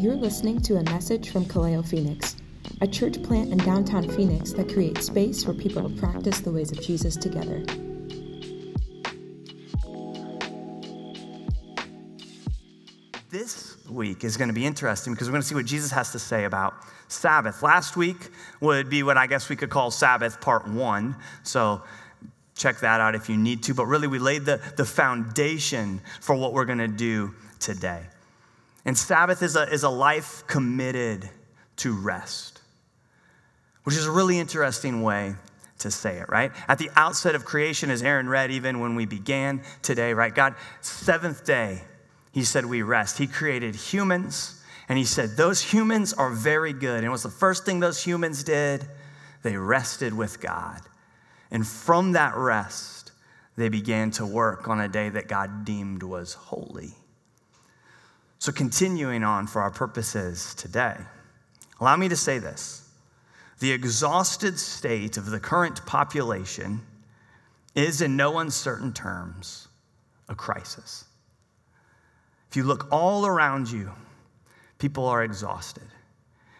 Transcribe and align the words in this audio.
You're 0.00 0.16
listening 0.16 0.62
to 0.62 0.76
a 0.78 0.82
message 0.84 1.28
from 1.28 1.44
Kaleo 1.44 1.86
Phoenix, 1.86 2.34
a 2.80 2.86
church 2.86 3.22
plant 3.22 3.52
in 3.52 3.58
downtown 3.58 4.08
Phoenix 4.08 4.50
that 4.54 4.72
creates 4.72 5.04
space 5.04 5.44
for 5.44 5.52
people 5.52 5.86
to 5.86 5.94
practice 5.94 6.40
the 6.40 6.50
ways 6.50 6.72
of 6.72 6.80
Jesus 6.80 7.16
together. 7.16 7.62
This 13.28 13.76
week 13.90 14.24
is 14.24 14.38
going 14.38 14.48
to 14.48 14.54
be 14.54 14.64
interesting 14.64 15.12
because 15.12 15.28
we're 15.28 15.32
going 15.32 15.42
to 15.42 15.46
see 15.46 15.54
what 15.54 15.66
Jesus 15.66 15.90
has 15.90 16.12
to 16.12 16.18
say 16.18 16.46
about 16.46 16.76
Sabbath. 17.08 17.62
Last 17.62 17.94
week 17.94 18.30
would 18.62 18.88
be 18.88 19.02
what 19.02 19.18
I 19.18 19.26
guess 19.26 19.50
we 19.50 19.56
could 19.56 19.68
call 19.68 19.90
Sabbath 19.90 20.40
part 20.40 20.66
one. 20.66 21.14
So 21.42 21.82
check 22.56 22.80
that 22.80 23.02
out 23.02 23.14
if 23.14 23.28
you 23.28 23.36
need 23.36 23.62
to. 23.64 23.74
But 23.74 23.84
really, 23.84 24.06
we 24.06 24.18
laid 24.18 24.46
the, 24.46 24.62
the 24.78 24.86
foundation 24.86 26.00
for 26.22 26.34
what 26.34 26.54
we're 26.54 26.64
going 26.64 26.78
to 26.78 26.88
do 26.88 27.34
today. 27.58 28.06
And 28.90 28.98
Sabbath 28.98 29.40
is 29.44 29.54
a, 29.54 29.72
is 29.72 29.84
a 29.84 29.88
life 29.88 30.42
committed 30.48 31.30
to 31.76 31.92
rest, 31.92 32.60
which 33.84 33.94
is 33.94 34.04
a 34.04 34.10
really 34.10 34.36
interesting 34.36 35.02
way 35.02 35.36
to 35.78 35.92
say 35.92 36.16
it, 36.16 36.28
right? 36.28 36.50
At 36.66 36.78
the 36.78 36.90
outset 36.96 37.36
of 37.36 37.44
creation, 37.44 37.88
as 37.90 38.02
Aaron 38.02 38.28
read, 38.28 38.50
even 38.50 38.80
when 38.80 38.96
we 38.96 39.06
began 39.06 39.62
today, 39.82 40.12
right? 40.12 40.34
God, 40.34 40.56
seventh 40.80 41.44
day, 41.44 41.82
He 42.32 42.42
said 42.42 42.66
we 42.66 42.82
rest. 42.82 43.16
He 43.16 43.28
created 43.28 43.76
humans, 43.76 44.60
and 44.88 44.98
He 44.98 45.04
said 45.04 45.36
those 45.36 45.62
humans 45.62 46.12
are 46.12 46.30
very 46.30 46.72
good. 46.72 47.04
And 47.04 47.12
what's 47.12 47.22
the 47.22 47.30
first 47.30 47.64
thing 47.64 47.78
those 47.78 48.02
humans 48.02 48.42
did? 48.42 48.88
They 49.44 49.56
rested 49.56 50.12
with 50.12 50.40
God. 50.40 50.80
And 51.52 51.64
from 51.64 52.10
that 52.14 52.36
rest, 52.36 53.12
they 53.54 53.68
began 53.68 54.10
to 54.10 54.26
work 54.26 54.66
on 54.66 54.80
a 54.80 54.88
day 54.88 55.10
that 55.10 55.28
God 55.28 55.64
deemed 55.64 56.02
was 56.02 56.34
holy. 56.34 56.96
So, 58.40 58.52
continuing 58.52 59.22
on 59.22 59.46
for 59.46 59.60
our 59.60 59.70
purposes 59.70 60.54
today, 60.54 60.96
allow 61.78 61.94
me 61.96 62.08
to 62.08 62.16
say 62.16 62.38
this. 62.38 62.88
The 63.58 63.70
exhausted 63.70 64.58
state 64.58 65.18
of 65.18 65.26
the 65.26 65.38
current 65.38 65.84
population 65.84 66.80
is, 67.74 68.00
in 68.00 68.16
no 68.16 68.38
uncertain 68.38 68.94
terms, 68.94 69.68
a 70.30 70.34
crisis. 70.34 71.04
If 72.48 72.56
you 72.56 72.62
look 72.64 72.88
all 72.90 73.26
around 73.26 73.70
you, 73.70 73.92
people 74.78 75.04
are 75.04 75.22
exhausted. 75.22 75.86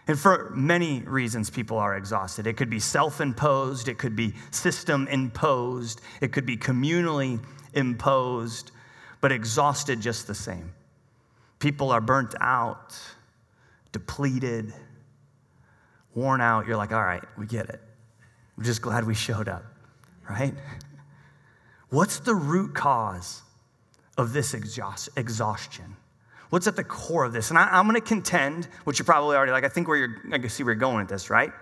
And 0.06 0.18
for 0.18 0.52
many 0.54 1.00
reasons, 1.00 1.48
people 1.48 1.78
are 1.78 1.96
exhausted. 1.96 2.46
It 2.46 2.58
could 2.58 2.68
be 2.68 2.78
self 2.78 3.22
imposed, 3.22 3.88
it 3.88 3.96
could 3.96 4.14
be 4.14 4.34
system 4.50 5.08
imposed, 5.08 6.02
it 6.20 6.30
could 6.30 6.44
be 6.44 6.58
communally 6.58 7.42
imposed, 7.72 8.70
but 9.22 9.32
exhausted 9.32 10.02
just 10.02 10.26
the 10.26 10.34
same. 10.34 10.74
People 11.60 11.92
are 11.92 12.00
burnt 12.00 12.34
out, 12.40 12.98
depleted, 13.92 14.72
worn 16.14 16.40
out. 16.40 16.66
You're 16.66 16.76
like, 16.76 16.90
all 16.90 17.04
right, 17.04 17.22
we 17.38 17.46
get 17.46 17.68
it. 17.68 17.80
We're 18.56 18.64
just 18.64 18.82
glad 18.82 19.06
we 19.06 19.14
showed 19.14 19.48
up, 19.48 19.64
right? 20.28 20.54
What's 21.90 22.18
the 22.20 22.34
root 22.34 22.74
cause 22.74 23.42
of 24.16 24.32
this 24.32 24.54
exhaustion? 24.54 25.96
What's 26.48 26.66
at 26.66 26.76
the 26.76 26.84
core 26.84 27.24
of 27.24 27.32
this? 27.32 27.50
And 27.50 27.58
I, 27.58 27.78
am 27.78 27.86
going 27.86 28.00
to 28.00 28.06
contend, 28.06 28.66
which 28.84 28.98
you're 28.98 29.06
probably 29.06 29.36
already 29.36 29.52
like, 29.52 29.64
I 29.64 29.68
think 29.68 29.86
where 29.86 29.96
you're, 29.96 30.16
I 30.32 30.38
can 30.38 30.48
see 30.48 30.62
where 30.62 30.72
you're 30.72 30.80
going 30.80 30.96
with 30.96 31.08
this, 31.08 31.30
right? 31.30 31.52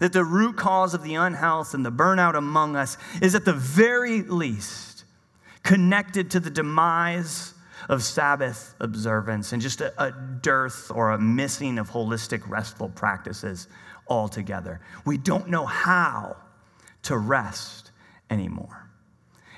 That 0.00 0.12
the 0.12 0.24
root 0.24 0.56
cause 0.56 0.94
of 0.94 1.02
the 1.02 1.14
unhealth 1.14 1.74
and 1.74 1.86
the 1.86 1.92
burnout 1.92 2.34
among 2.34 2.76
us 2.76 2.98
is 3.22 3.34
at 3.34 3.44
the 3.44 3.52
very 3.52 4.22
least 4.22 5.04
connected 5.62 6.30
to 6.32 6.40
the 6.40 6.50
demise 6.50 7.53
of 7.88 8.02
Sabbath 8.02 8.74
observance 8.80 9.52
and 9.52 9.60
just 9.60 9.80
a, 9.80 9.92
a 10.02 10.12
dearth 10.40 10.90
or 10.90 11.10
a 11.10 11.18
missing 11.18 11.78
of 11.78 11.90
holistic 11.90 12.48
restful 12.48 12.88
practices 12.90 13.68
altogether. 14.08 14.80
We 15.04 15.18
don't 15.18 15.48
know 15.48 15.66
how 15.66 16.36
to 17.02 17.18
rest 17.18 17.90
anymore. 18.30 18.90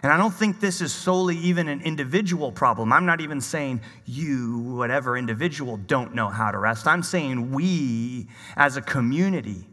And 0.03 0.13
I 0.13 0.17
don't 0.19 0.35
think 0.35 0.61
this 0.61 0.81
is 0.81 0.93
solely 0.93 1.37
even 1.39 1.69
an 1.69 1.81
individual 1.81 2.53
problem. 2.53 2.93
I'm 2.93 3.07
not 3.07 3.21
even 3.21 3.41
saying 3.41 3.81
you, 4.05 4.59
whatever 4.59 5.17
individual, 5.17 5.79
don't 5.79 6.15
know 6.15 6.29
how 6.29 6.51
to 6.51 6.59
rest. 6.59 6.87
I'm 6.87 7.03
saying 7.03 7.51
we 7.51 8.29
as 8.57 8.77
a 8.77 8.83
community 8.83 9.67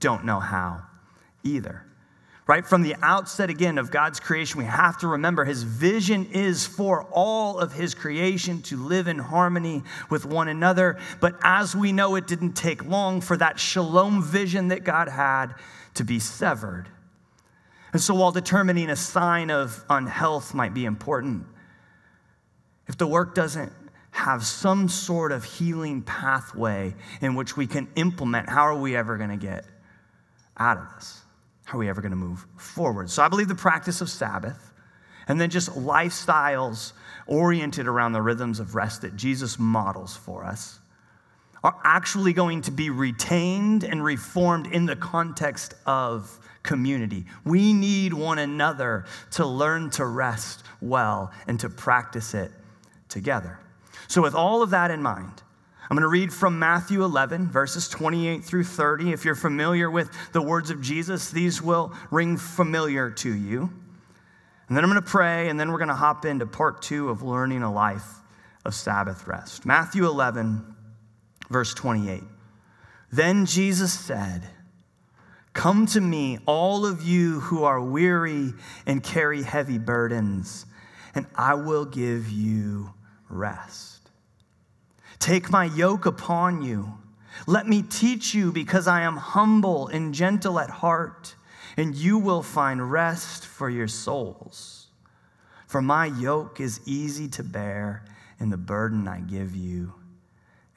don't 0.00 0.24
know 0.24 0.40
how 0.40 0.82
either 1.44 1.84
right? 2.50 2.66
From 2.66 2.82
the 2.82 2.96
outset, 3.00 3.48
again, 3.48 3.78
of 3.78 3.92
God's 3.92 4.18
creation, 4.18 4.58
we 4.58 4.64
have 4.64 4.98
to 4.98 5.06
remember 5.06 5.44
his 5.44 5.62
vision 5.62 6.26
is 6.32 6.66
for 6.66 7.04
all 7.12 7.60
of 7.60 7.72
his 7.72 7.94
creation 7.94 8.60
to 8.62 8.76
live 8.76 9.06
in 9.06 9.20
harmony 9.20 9.84
with 10.10 10.26
one 10.26 10.48
another. 10.48 10.98
But 11.20 11.36
as 11.44 11.76
we 11.76 11.92
know, 11.92 12.16
it 12.16 12.26
didn't 12.26 12.54
take 12.54 12.84
long 12.84 13.20
for 13.20 13.36
that 13.36 13.60
shalom 13.60 14.20
vision 14.20 14.66
that 14.66 14.82
God 14.82 15.08
had 15.08 15.54
to 15.94 16.02
be 16.02 16.18
severed. 16.18 16.88
And 17.92 18.02
so, 18.02 18.14
while 18.14 18.32
determining 18.32 18.90
a 18.90 18.96
sign 18.96 19.52
of 19.52 19.84
unhealth 19.88 20.52
might 20.52 20.74
be 20.74 20.86
important, 20.86 21.46
if 22.88 22.98
the 22.98 23.06
work 23.06 23.32
doesn't 23.32 23.72
have 24.10 24.44
some 24.44 24.88
sort 24.88 25.30
of 25.30 25.44
healing 25.44 26.02
pathway 26.02 26.96
in 27.20 27.36
which 27.36 27.56
we 27.56 27.68
can 27.68 27.86
implement, 27.94 28.48
how 28.48 28.62
are 28.62 28.76
we 28.76 28.96
ever 28.96 29.16
going 29.16 29.30
to 29.30 29.36
get 29.36 29.64
out 30.58 30.78
of 30.78 30.88
this? 30.96 31.22
Are 31.72 31.78
we 31.78 31.88
ever 31.88 32.00
going 32.00 32.10
to 32.10 32.16
move 32.16 32.46
forward? 32.56 33.10
So 33.10 33.22
I 33.22 33.28
believe 33.28 33.48
the 33.48 33.54
practice 33.54 34.00
of 34.00 34.08
Sabbath 34.08 34.72
and 35.28 35.40
then 35.40 35.50
just 35.50 35.70
lifestyles 35.70 36.92
oriented 37.26 37.86
around 37.86 38.12
the 38.12 38.22
rhythms 38.22 38.58
of 38.58 38.74
rest 38.74 39.02
that 39.02 39.16
Jesus 39.16 39.58
models 39.58 40.16
for 40.16 40.44
us 40.44 40.80
are 41.62 41.78
actually 41.84 42.32
going 42.32 42.62
to 42.62 42.70
be 42.70 42.90
retained 42.90 43.84
and 43.84 44.02
reformed 44.02 44.66
in 44.68 44.86
the 44.86 44.96
context 44.96 45.74
of 45.86 46.38
community. 46.62 47.26
We 47.44 47.72
need 47.72 48.12
one 48.12 48.38
another 48.38 49.04
to 49.32 49.46
learn 49.46 49.90
to 49.90 50.06
rest 50.06 50.64
well 50.80 51.30
and 51.46 51.60
to 51.60 51.68
practice 51.68 52.34
it 52.34 52.50
together. 53.08 53.58
So, 54.08 54.22
with 54.22 54.34
all 54.34 54.62
of 54.62 54.70
that 54.70 54.90
in 54.90 55.02
mind, 55.02 55.42
I'm 55.90 55.96
going 55.96 56.02
to 56.02 56.08
read 56.08 56.32
from 56.32 56.56
Matthew 56.56 57.02
11, 57.02 57.48
verses 57.48 57.88
28 57.88 58.44
through 58.44 58.62
30. 58.62 59.10
If 59.10 59.24
you're 59.24 59.34
familiar 59.34 59.90
with 59.90 60.08
the 60.32 60.40
words 60.40 60.70
of 60.70 60.80
Jesus, 60.80 61.32
these 61.32 61.60
will 61.60 61.92
ring 62.12 62.36
familiar 62.36 63.10
to 63.10 63.34
you. 63.34 63.62
And 64.68 64.76
then 64.76 64.84
I'm 64.84 64.90
going 64.90 65.02
to 65.02 65.10
pray, 65.10 65.48
and 65.48 65.58
then 65.58 65.72
we're 65.72 65.78
going 65.78 65.88
to 65.88 65.94
hop 65.94 66.24
into 66.24 66.46
part 66.46 66.80
two 66.80 67.08
of 67.08 67.22
learning 67.22 67.64
a 67.64 67.72
life 67.72 68.06
of 68.64 68.72
Sabbath 68.72 69.26
rest. 69.26 69.66
Matthew 69.66 70.06
11, 70.06 70.64
verse 71.50 71.74
28. 71.74 72.22
Then 73.10 73.44
Jesus 73.44 73.92
said, 73.92 74.48
Come 75.54 75.86
to 75.86 76.00
me, 76.00 76.38
all 76.46 76.86
of 76.86 77.02
you 77.02 77.40
who 77.40 77.64
are 77.64 77.80
weary 77.82 78.52
and 78.86 79.02
carry 79.02 79.42
heavy 79.42 79.78
burdens, 79.78 80.66
and 81.16 81.26
I 81.34 81.54
will 81.54 81.84
give 81.84 82.30
you 82.30 82.94
rest. 83.28 83.89
Take 85.20 85.50
my 85.50 85.66
yoke 85.66 86.06
upon 86.06 86.62
you. 86.62 86.94
Let 87.46 87.68
me 87.68 87.82
teach 87.82 88.34
you, 88.34 88.50
because 88.50 88.88
I 88.88 89.02
am 89.02 89.16
humble 89.16 89.86
and 89.88 90.14
gentle 90.14 90.58
at 90.58 90.70
heart, 90.70 91.36
and 91.76 91.94
you 91.94 92.18
will 92.18 92.42
find 92.42 92.90
rest 92.90 93.46
for 93.46 93.70
your 93.70 93.86
souls. 93.86 94.88
For 95.66 95.80
my 95.80 96.06
yoke 96.06 96.58
is 96.58 96.80
easy 96.86 97.28
to 97.28 97.44
bear, 97.44 98.04
and 98.40 98.50
the 98.50 98.56
burden 98.56 99.06
I 99.06 99.20
give 99.20 99.54
you 99.54 99.92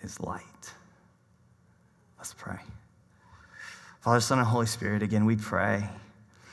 is 0.01 0.19
light. 0.19 0.43
Let's 2.17 2.33
pray. 2.33 2.59
Father, 4.01 4.19
Son, 4.19 4.39
and 4.39 4.47
Holy 4.47 4.67
Spirit, 4.67 5.01
again, 5.01 5.25
we 5.25 5.37
pray 5.37 5.89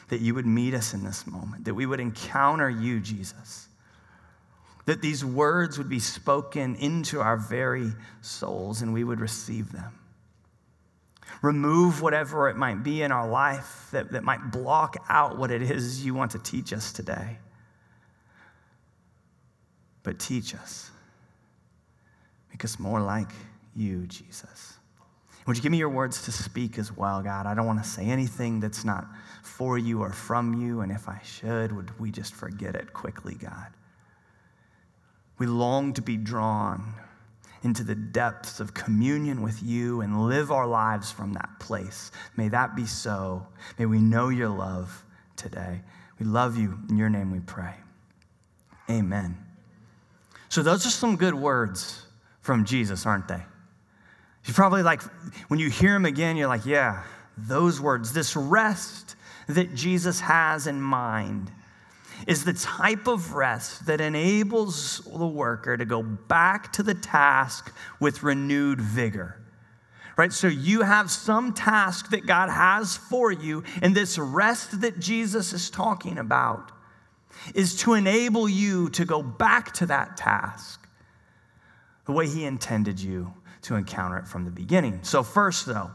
that 0.08 0.20
you 0.20 0.34
would 0.34 0.46
meet 0.46 0.74
us 0.74 0.94
in 0.94 1.04
this 1.04 1.26
moment, 1.26 1.64
that 1.64 1.74
we 1.74 1.86
would 1.86 2.00
encounter 2.00 2.70
you, 2.70 3.00
Jesus 3.00 3.69
that 4.86 5.02
these 5.02 5.24
words 5.24 5.78
would 5.78 5.88
be 5.88 5.98
spoken 5.98 6.74
into 6.76 7.20
our 7.20 7.36
very 7.36 7.92
souls 8.20 8.82
and 8.82 8.92
we 8.92 9.04
would 9.04 9.20
receive 9.20 9.72
them. 9.72 9.92
Remove 11.42 12.02
whatever 12.02 12.48
it 12.48 12.56
might 12.56 12.82
be 12.82 13.02
in 13.02 13.12
our 13.12 13.28
life 13.28 13.88
that, 13.92 14.12
that 14.12 14.24
might 14.24 14.50
block 14.50 14.96
out 15.08 15.38
what 15.38 15.50
it 15.50 15.62
is 15.62 16.04
you 16.04 16.14
want 16.14 16.30
to 16.32 16.38
teach 16.38 16.72
us 16.72 16.92
today. 16.92 17.38
But 20.02 20.18
teach 20.18 20.54
us. 20.54 20.90
Make 22.50 22.64
us 22.64 22.78
more 22.78 23.00
like 23.00 23.30
you, 23.74 24.06
Jesus. 24.06 24.74
Would 25.46 25.56
you 25.56 25.62
give 25.62 25.72
me 25.72 25.78
your 25.78 25.88
words 25.88 26.22
to 26.24 26.32
speak 26.32 26.78
as 26.78 26.94
well, 26.94 27.22
God? 27.22 27.46
I 27.46 27.54
don't 27.54 27.66
want 27.66 27.82
to 27.82 27.88
say 27.88 28.04
anything 28.04 28.60
that's 28.60 28.84
not 28.84 29.06
for 29.42 29.78
you 29.78 30.02
or 30.02 30.12
from 30.12 30.54
you. 30.54 30.80
And 30.80 30.92
if 30.92 31.08
I 31.08 31.20
should, 31.24 31.72
would 31.72 31.98
we 31.98 32.10
just 32.10 32.34
forget 32.34 32.74
it 32.74 32.92
quickly, 32.92 33.34
God? 33.34 33.68
We 35.40 35.46
long 35.46 35.94
to 35.94 36.02
be 36.02 36.18
drawn 36.18 36.92
into 37.62 37.82
the 37.82 37.94
depths 37.94 38.60
of 38.60 38.74
communion 38.74 39.40
with 39.40 39.62
you 39.62 40.02
and 40.02 40.28
live 40.28 40.52
our 40.52 40.66
lives 40.66 41.10
from 41.10 41.32
that 41.32 41.48
place. 41.58 42.12
May 42.36 42.50
that 42.50 42.76
be 42.76 42.84
so. 42.84 43.46
May 43.78 43.86
we 43.86 44.00
know 44.00 44.28
your 44.28 44.50
love 44.50 45.02
today. 45.36 45.80
We 46.18 46.26
love 46.26 46.58
you. 46.58 46.78
In 46.90 46.98
your 46.98 47.08
name 47.08 47.30
we 47.30 47.40
pray. 47.40 47.72
Amen. 48.90 49.34
So, 50.50 50.62
those 50.62 50.84
are 50.84 50.90
some 50.90 51.16
good 51.16 51.34
words 51.34 52.04
from 52.42 52.66
Jesus, 52.66 53.06
aren't 53.06 53.26
they? 53.26 53.42
You're 54.44 54.54
probably 54.54 54.82
like, 54.82 55.00
when 55.48 55.58
you 55.58 55.70
hear 55.70 55.94
him 55.96 56.04
again, 56.04 56.36
you're 56.36 56.48
like, 56.48 56.66
yeah, 56.66 57.04
those 57.38 57.80
words, 57.80 58.12
this 58.12 58.36
rest 58.36 59.16
that 59.48 59.74
Jesus 59.74 60.20
has 60.20 60.66
in 60.66 60.82
mind 60.82 61.50
is 62.26 62.44
the 62.44 62.52
type 62.52 63.06
of 63.06 63.32
rest 63.32 63.86
that 63.86 64.00
enables 64.00 64.98
the 64.98 65.26
worker 65.26 65.76
to 65.76 65.84
go 65.84 66.02
back 66.02 66.72
to 66.74 66.82
the 66.82 66.94
task 66.94 67.74
with 67.98 68.22
renewed 68.22 68.80
vigor. 68.80 69.36
Right? 70.16 70.32
So 70.32 70.48
you 70.48 70.82
have 70.82 71.10
some 71.10 71.54
task 71.54 72.10
that 72.10 72.26
God 72.26 72.50
has 72.50 72.96
for 72.96 73.32
you, 73.32 73.64
and 73.80 73.94
this 73.94 74.18
rest 74.18 74.82
that 74.82 75.00
Jesus 75.00 75.52
is 75.52 75.70
talking 75.70 76.18
about 76.18 76.72
is 77.54 77.76
to 77.76 77.94
enable 77.94 78.48
you 78.48 78.90
to 78.90 79.04
go 79.04 79.22
back 79.22 79.72
to 79.74 79.86
that 79.86 80.16
task 80.16 80.86
the 82.06 82.12
way 82.12 82.26
He 82.26 82.44
intended 82.44 83.00
you 83.00 83.32
to 83.62 83.76
encounter 83.76 84.18
it 84.18 84.26
from 84.26 84.44
the 84.44 84.50
beginning. 84.50 85.00
So, 85.02 85.22
first, 85.22 85.66
though, 85.66 85.90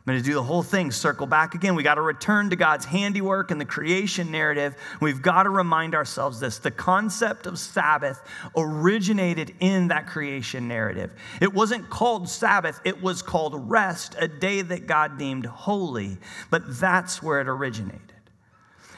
I'm 0.00 0.14
going 0.14 0.18
to 0.18 0.24
do 0.24 0.32
the 0.32 0.42
whole 0.42 0.62
thing, 0.62 0.90
circle 0.90 1.26
back 1.26 1.54
again. 1.54 1.74
We 1.74 1.82
got 1.82 1.96
to 1.96 2.00
return 2.00 2.48
to 2.48 2.56
God's 2.56 2.86
handiwork 2.86 3.50
and 3.50 3.60
the 3.60 3.66
creation 3.66 4.30
narrative. 4.30 4.74
We've 4.98 5.20
got 5.20 5.42
to 5.42 5.50
remind 5.50 5.94
ourselves 5.94 6.40
this 6.40 6.56
the 6.56 6.70
concept 6.70 7.46
of 7.46 7.58
Sabbath 7.58 8.22
originated 8.56 9.54
in 9.60 9.88
that 9.88 10.06
creation 10.06 10.66
narrative. 10.66 11.12
It 11.42 11.52
wasn't 11.52 11.90
called 11.90 12.30
Sabbath, 12.30 12.80
it 12.84 13.02
was 13.02 13.20
called 13.20 13.70
rest, 13.70 14.16
a 14.18 14.26
day 14.26 14.62
that 14.62 14.86
God 14.86 15.18
deemed 15.18 15.44
holy, 15.44 16.16
but 16.48 16.80
that's 16.80 17.22
where 17.22 17.42
it 17.42 17.48
originated. 17.48 18.00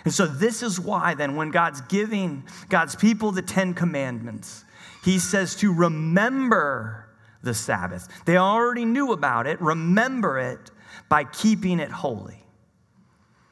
And 0.04 0.14
so, 0.14 0.26
this 0.26 0.62
is 0.62 0.78
why 0.78 1.14
then, 1.14 1.34
when 1.34 1.50
God's 1.50 1.80
giving 1.80 2.44
God's 2.68 2.94
people 2.94 3.32
the 3.32 3.42
Ten 3.42 3.74
Commandments, 3.74 4.64
He 5.04 5.18
says 5.18 5.56
to 5.56 5.74
remember 5.74 7.08
the 7.42 7.54
Sabbath. 7.54 8.08
They 8.24 8.36
already 8.36 8.84
knew 8.84 9.10
about 9.10 9.48
it, 9.48 9.60
remember 9.60 10.38
it 10.38 10.70
by 11.12 11.24
keeping 11.24 11.78
it 11.78 11.90
holy. 11.90 12.42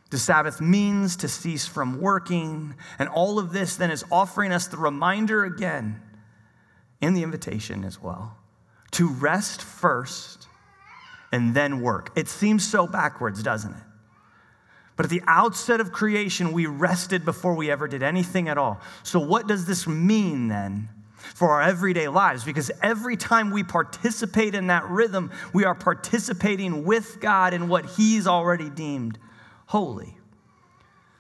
The 0.09 0.17
Sabbath 0.17 0.62
means 0.62 1.17
to 1.17 1.29
cease 1.29 1.67
from 1.67 2.01
working, 2.01 2.75
and 2.99 3.07
all 3.07 3.39
of 3.39 3.53
this 3.53 3.77
then 3.77 3.91
is 3.91 4.03
offering 4.11 4.51
us 4.51 4.69
the 4.69 4.79
reminder 4.79 5.45
again 5.45 6.01
in 7.03 7.12
the 7.12 7.23
invitation 7.23 7.85
as 7.85 8.01
well 8.01 8.35
to 8.93 9.11
rest 9.11 9.61
first 9.61 10.49
and 11.33 11.55
then 11.55 11.83
work. 11.83 12.11
It 12.17 12.29
seems 12.29 12.67
so 12.67 12.87
backwards, 12.87 13.43
doesn't 13.43 13.75
it? 13.75 13.85
But 14.97 15.05
at 15.05 15.11
the 15.11 15.23
outset 15.27 15.83
of 15.83 15.93
creation, 15.93 16.53
we 16.53 16.65
rested 16.65 17.27
before 17.27 17.55
we 17.55 17.71
ever 17.71 17.87
did 17.87 18.03
anything 18.03 18.49
at 18.49 18.57
all. 18.57 18.81
So, 19.03 19.21
what 19.21 19.47
does 19.47 19.67
this 19.67 19.87
mean 19.87 20.49
then 20.49 20.89
for 21.35 21.51
our 21.51 21.63
everyday 21.63 22.09
lives 22.09 22.45
because 22.45 22.71
every 22.83 23.17
time 23.17 23.51
we 23.51 23.63
participate 23.63 24.55
in 24.55 24.69
that 24.69 24.89
rhythm, 24.89 25.31
we 25.53 25.65
are 25.65 25.75
participating 25.75 26.85
with 26.85 27.21
God 27.21 27.55
in 27.55 27.69
what 27.69 27.87
He's 27.87 28.27
already 28.27 28.71
deemed 28.71 29.19
holy. 29.67 30.17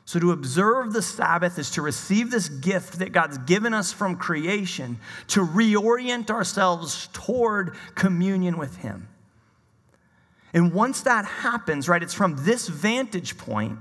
So, 0.04 0.18
to 0.18 0.32
observe 0.32 0.92
the 0.92 1.02
Sabbath 1.02 1.58
is 1.58 1.70
to 1.72 1.82
receive 1.82 2.32
this 2.32 2.48
gift 2.48 2.98
that 2.98 3.12
God's 3.12 3.38
given 3.38 3.72
us 3.72 3.92
from 3.92 4.16
creation 4.16 4.98
to 5.28 5.46
reorient 5.46 6.30
ourselves 6.30 7.08
toward 7.12 7.76
communion 7.94 8.58
with 8.58 8.76
Him. 8.78 9.08
And 10.52 10.72
once 10.72 11.02
that 11.02 11.24
happens, 11.26 11.88
right, 11.88 12.02
it's 12.02 12.14
from 12.14 12.34
this 12.40 12.66
vantage 12.66 13.38
point 13.38 13.78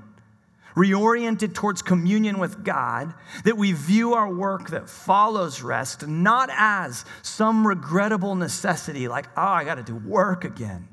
reoriented 0.75 1.53
towards 1.53 1.81
communion 1.81 2.39
with 2.39 2.63
God, 2.63 3.13
that 3.43 3.57
we 3.57 3.71
view 3.71 4.13
our 4.13 4.33
work 4.33 4.69
that 4.69 4.89
follows 4.89 5.61
rest 5.61 6.07
not 6.07 6.49
as 6.51 7.05
some 7.21 7.65
regrettable 7.65 8.35
necessity, 8.35 9.07
like, 9.07 9.27
oh, 9.37 9.41
I 9.41 9.63
got 9.63 9.75
to 9.75 9.83
do 9.83 9.95
work 9.95 10.43
again, 10.45 10.87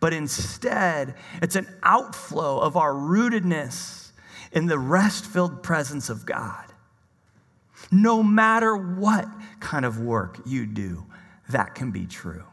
but 0.00 0.12
instead, 0.12 1.14
it's 1.40 1.56
an 1.56 1.68
outflow 1.82 2.58
of 2.58 2.76
our 2.76 2.92
rootedness 2.92 4.10
in 4.52 4.66
the 4.66 4.78
rest 4.78 5.24
filled 5.24 5.62
presence 5.62 6.10
of 6.10 6.26
God. 6.26 6.66
No 7.90 8.22
matter 8.22 8.76
what 8.76 9.28
kind 9.60 9.84
of 9.84 10.00
work 10.00 10.40
you 10.44 10.66
do, 10.66 11.06
that 11.50 11.74
can 11.74 11.90
be 11.90 12.06
true. 12.06 12.44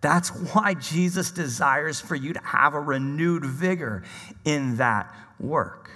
That's 0.00 0.28
why 0.28 0.74
Jesus 0.74 1.30
desires 1.30 2.00
for 2.00 2.14
you 2.14 2.32
to 2.32 2.40
have 2.40 2.74
a 2.74 2.80
renewed 2.80 3.44
vigor 3.44 4.04
in 4.44 4.76
that 4.76 5.12
work. 5.40 5.90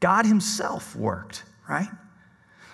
God 0.00 0.26
Himself 0.26 0.96
worked, 0.96 1.44
right? 1.68 1.88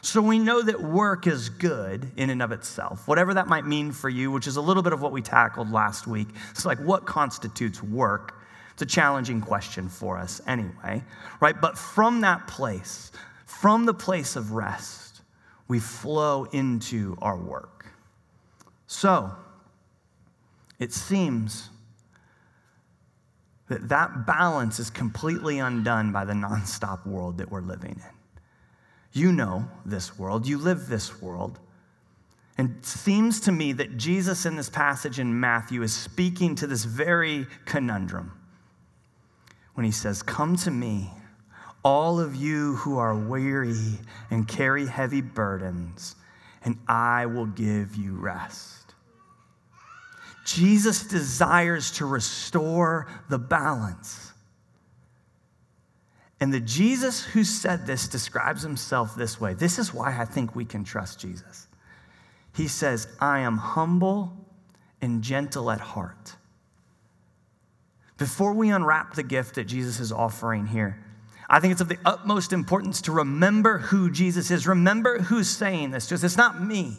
So 0.00 0.22
we 0.22 0.38
know 0.38 0.62
that 0.62 0.80
work 0.80 1.26
is 1.26 1.48
good 1.48 2.10
in 2.16 2.30
and 2.30 2.40
of 2.40 2.52
itself, 2.52 3.06
whatever 3.06 3.34
that 3.34 3.48
might 3.48 3.66
mean 3.66 3.92
for 3.92 4.08
you, 4.08 4.30
which 4.30 4.46
is 4.46 4.56
a 4.56 4.60
little 4.60 4.82
bit 4.82 4.92
of 4.92 5.02
what 5.02 5.12
we 5.12 5.20
tackled 5.20 5.70
last 5.70 6.06
week. 6.06 6.28
It's 6.50 6.64
like, 6.64 6.78
what 6.78 7.04
constitutes 7.04 7.82
work? 7.82 8.34
It's 8.72 8.82
a 8.82 8.86
challenging 8.86 9.40
question 9.40 9.88
for 9.88 10.16
us 10.16 10.40
anyway, 10.46 11.02
right? 11.40 11.60
But 11.60 11.76
from 11.76 12.20
that 12.22 12.46
place, 12.46 13.10
from 13.44 13.86
the 13.86 13.94
place 13.94 14.36
of 14.36 14.52
rest, 14.52 15.20
we 15.66 15.80
flow 15.80 16.44
into 16.44 17.18
our 17.20 17.36
work. 17.36 17.86
So, 18.86 19.32
it 20.78 20.92
seems 20.92 21.70
that 23.68 23.88
that 23.88 24.26
balance 24.26 24.78
is 24.78 24.90
completely 24.90 25.58
undone 25.58 26.12
by 26.12 26.24
the 26.24 26.32
nonstop 26.32 27.06
world 27.06 27.38
that 27.38 27.50
we're 27.50 27.60
living 27.60 27.96
in. 27.96 28.18
You 29.12 29.32
know 29.32 29.68
this 29.84 30.18
world, 30.18 30.46
you 30.46 30.58
live 30.58 30.88
this 30.88 31.20
world. 31.20 31.58
And 32.56 32.76
it 32.78 32.86
seems 32.86 33.40
to 33.42 33.52
me 33.52 33.72
that 33.74 33.96
Jesus 33.96 34.44
in 34.44 34.56
this 34.56 34.68
passage 34.68 35.20
in 35.20 35.38
Matthew 35.38 35.82
is 35.82 35.92
speaking 35.92 36.54
to 36.56 36.66
this 36.66 36.84
very 36.84 37.46
conundrum 37.66 38.32
when 39.74 39.84
he 39.84 39.92
says, 39.92 40.22
Come 40.22 40.56
to 40.56 40.70
me, 40.70 41.08
all 41.84 42.18
of 42.18 42.34
you 42.34 42.74
who 42.76 42.98
are 42.98 43.14
weary 43.14 44.00
and 44.30 44.48
carry 44.48 44.86
heavy 44.86 45.20
burdens, 45.20 46.16
and 46.64 46.76
I 46.88 47.26
will 47.26 47.46
give 47.46 47.94
you 47.94 48.16
rest. 48.16 48.87
Jesus 50.48 51.04
desires 51.04 51.90
to 51.92 52.06
restore 52.06 53.06
the 53.28 53.38
balance. 53.38 54.32
And 56.40 56.52
the 56.52 56.60
Jesus 56.60 57.22
who 57.22 57.44
said 57.44 57.86
this 57.86 58.08
describes 58.08 58.62
himself 58.62 59.14
this 59.14 59.38
way. 59.38 59.52
This 59.52 59.78
is 59.78 59.92
why 59.92 60.18
I 60.18 60.24
think 60.24 60.56
we 60.56 60.64
can 60.64 60.84
trust 60.84 61.20
Jesus. 61.20 61.66
He 62.56 62.66
says, 62.66 63.08
I 63.20 63.40
am 63.40 63.58
humble 63.58 64.32
and 65.02 65.22
gentle 65.22 65.70
at 65.70 65.80
heart. 65.80 66.34
Before 68.16 68.54
we 68.54 68.70
unwrap 68.70 69.14
the 69.14 69.22
gift 69.22 69.56
that 69.56 69.64
Jesus 69.64 70.00
is 70.00 70.12
offering 70.12 70.66
here, 70.66 71.04
I 71.50 71.60
think 71.60 71.72
it's 71.72 71.82
of 71.82 71.88
the 71.88 71.98
utmost 72.06 72.54
importance 72.54 73.02
to 73.02 73.12
remember 73.12 73.78
who 73.78 74.10
Jesus 74.10 74.50
is. 74.50 74.66
Remember 74.66 75.18
who's 75.18 75.48
saying 75.48 75.90
this. 75.90 76.08
Just 76.08 76.24
it's 76.24 76.38
not 76.38 76.62
me. 76.62 76.96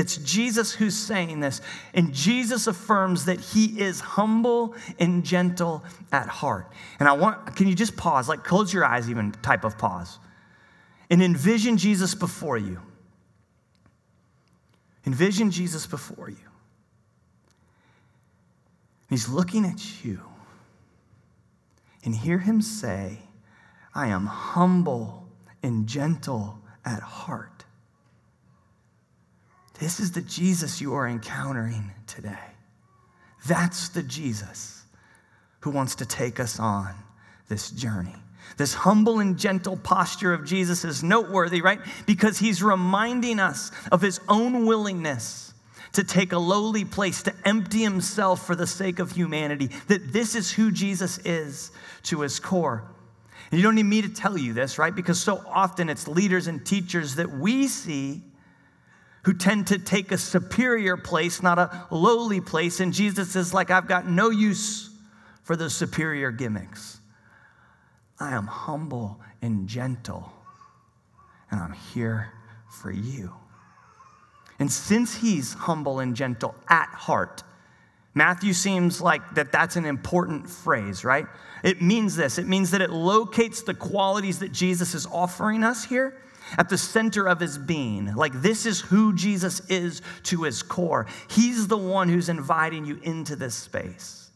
It's 0.00 0.16
Jesus 0.16 0.72
who's 0.72 0.96
saying 0.96 1.40
this. 1.40 1.60
And 1.92 2.14
Jesus 2.14 2.66
affirms 2.66 3.26
that 3.26 3.38
he 3.38 3.78
is 3.78 4.00
humble 4.00 4.74
and 4.98 5.22
gentle 5.22 5.84
at 6.10 6.26
heart. 6.26 6.72
And 6.98 7.06
I 7.06 7.12
want, 7.12 7.54
can 7.54 7.68
you 7.68 7.74
just 7.74 7.98
pause, 7.98 8.26
like 8.26 8.42
close 8.42 8.72
your 8.72 8.82
eyes, 8.82 9.10
even 9.10 9.32
type 9.42 9.62
of 9.62 9.76
pause, 9.76 10.18
and 11.10 11.22
envision 11.22 11.76
Jesus 11.76 12.14
before 12.14 12.56
you. 12.56 12.80
Envision 15.04 15.50
Jesus 15.50 15.86
before 15.86 16.30
you. 16.30 16.48
He's 19.10 19.28
looking 19.28 19.66
at 19.66 20.02
you 20.02 20.22
and 22.06 22.14
hear 22.14 22.38
him 22.38 22.62
say, 22.62 23.18
I 23.94 24.06
am 24.06 24.24
humble 24.24 25.28
and 25.62 25.86
gentle 25.86 26.58
at 26.86 27.02
heart. 27.02 27.59
This 29.80 29.98
is 29.98 30.12
the 30.12 30.20
Jesus 30.20 30.80
you 30.80 30.94
are 30.94 31.08
encountering 31.08 31.90
today. 32.06 32.38
That's 33.48 33.88
the 33.88 34.02
Jesus 34.02 34.84
who 35.60 35.70
wants 35.70 35.94
to 35.96 36.06
take 36.06 36.38
us 36.38 36.60
on 36.60 36.94
this 37.48 37.70
journey. 37.70 38.14
This 38.58 38.74
humble 38.74 39.20
and 39.20 39.38
gentle 39.38 39.78
posture 39.78 40.34
of 40.34 40.44
Jesus 40.44 40.84
is 40.84 41.02
noteworthy, 41.02 41.62
right? 41.62 41.80
Because 42.04 42.38
he's 42.38 42.62
reminding 42.62 43.40
us 43.40 43.70
of 43.90 44.02
his 44.02 44.20
own 44.28 44.66
willingness 44.66 45.54
to 45.92 46.04
take 46.04 46.32
a 46.32 46.38
lowly 46.38 46.84
place, 46.84 47.22
to 47.22 47.34
empty 47.44 47.82
himself 47.82 48.46
for 48.46 48.54
the 48.54 48.66
sake 48.66 48.98
of 48.98 49.12
humanity, 49.12 49.70
that 49.88 50.12
this 50.12 50.34
is 50.34 50.52
who 50.52 50.70
Jesus 50.70 51.18
is 51.24 51.72
to 52.04 52.20
his 52.20 52.38
core. 52.38 52.84
And 53.50 53.58
you 53.58 53.64
don't 53.64 53.74
need 53.74 53.84
me 53.84 54.02
to 54.02 54.08
tell 54.08 54.36
you 54.36 54.52
this, 54.52 54.78
right? 54.78 54.94
Because 54.94 55.20
so 55.20 55.42
often 55.48 55.88
it's 55.88 56.06
leaders 56.06 56.46
and 56.46 56.64
teachers 56.64 57.16
that 57.16 57.30
we 57.30 57.66
see 57.66 58.22
who 59.22 59.34
tend 59.34 59.66
to 59.66 59.78
take 59.78 60.12
a 60.12 60.18
superior 60.18 60.96
place, 60.96 61.42
not 61.42 61.58
a 61.58 61.86
lowly 61.90 62.40
place. 62.40 62.80
And 62.80 62.92
Jesus 62.92 63.36
is 63.36 63.52
like, 63.52 63.70
I've 63.70 63.88
got 63.88 64.08
no 64.08 64.30
use 64.30 64.90
for 65.42 65.56
those 65.56 65.74
superior 65.74 66.30
gimmicks. 66.30 67.00
I 68.18 68.34
am 68.34 68.46
humble 68.46 69.20
and 69.42 69.66
gentle, 69.68 70.32
and 71.50 71.60
I'm 71.60 71.72
here 71.72 72.32
for 72.70 72.90
you. 72.90 73.32
And 74.58 74.70
since 74.70 75.16
he's 75.16 75.54
humble 75.54 76.00
and 76.00 76.14
gentle 76.14 76.54
at 76.68 76.88
heart, 76.88 77.42
Matthew 78.14 78.52
seems 78.52 79.00
like 79.00 79.22
that 79.34 79.52
that's 79.52 79.76
an 79.76 79.86
important 79.86 80.50
phrase, 80.50 81.04
right? 81.04 81.26
It 81.62 81.80
means 81.80 82.16
this. 82.16 82.38
It 82.38 82.46
means 82.46 82.70
that 82.72 82.82
it 82.82 82.90
locates 82.90 83.62
the 83.62 83.74
qualities 83.74 84.40
that 84.40 84.52
Jesus 84.52 84.94
is 84.94 85.06
offering 85.06 85.64
us 85.64 85.84
here 85.84 86.20
at 86.58 86.68
the 86.68 86.78
center 86.78 87.26
of 87.26 87.40
his 87.40 87.58
being. 87.58 88.14
Like 88.14 88.32
this 88.42 88.66
is 88.66 88.80
who 88.80 89.14
Jesus 89.14 89.60
is 89.68 90.02
to 90.24 90.42
his 90.42 90.62
core. 90.62 91.06
He's 91.28 91.68
the 91.68 91.78
one 91.78 92.08
who's 92.08 92.28
inviting 92.28 92.84
you 92.84 92.98
into 93.02 93.36
this 93.36 93.54
space. 93.54 94.30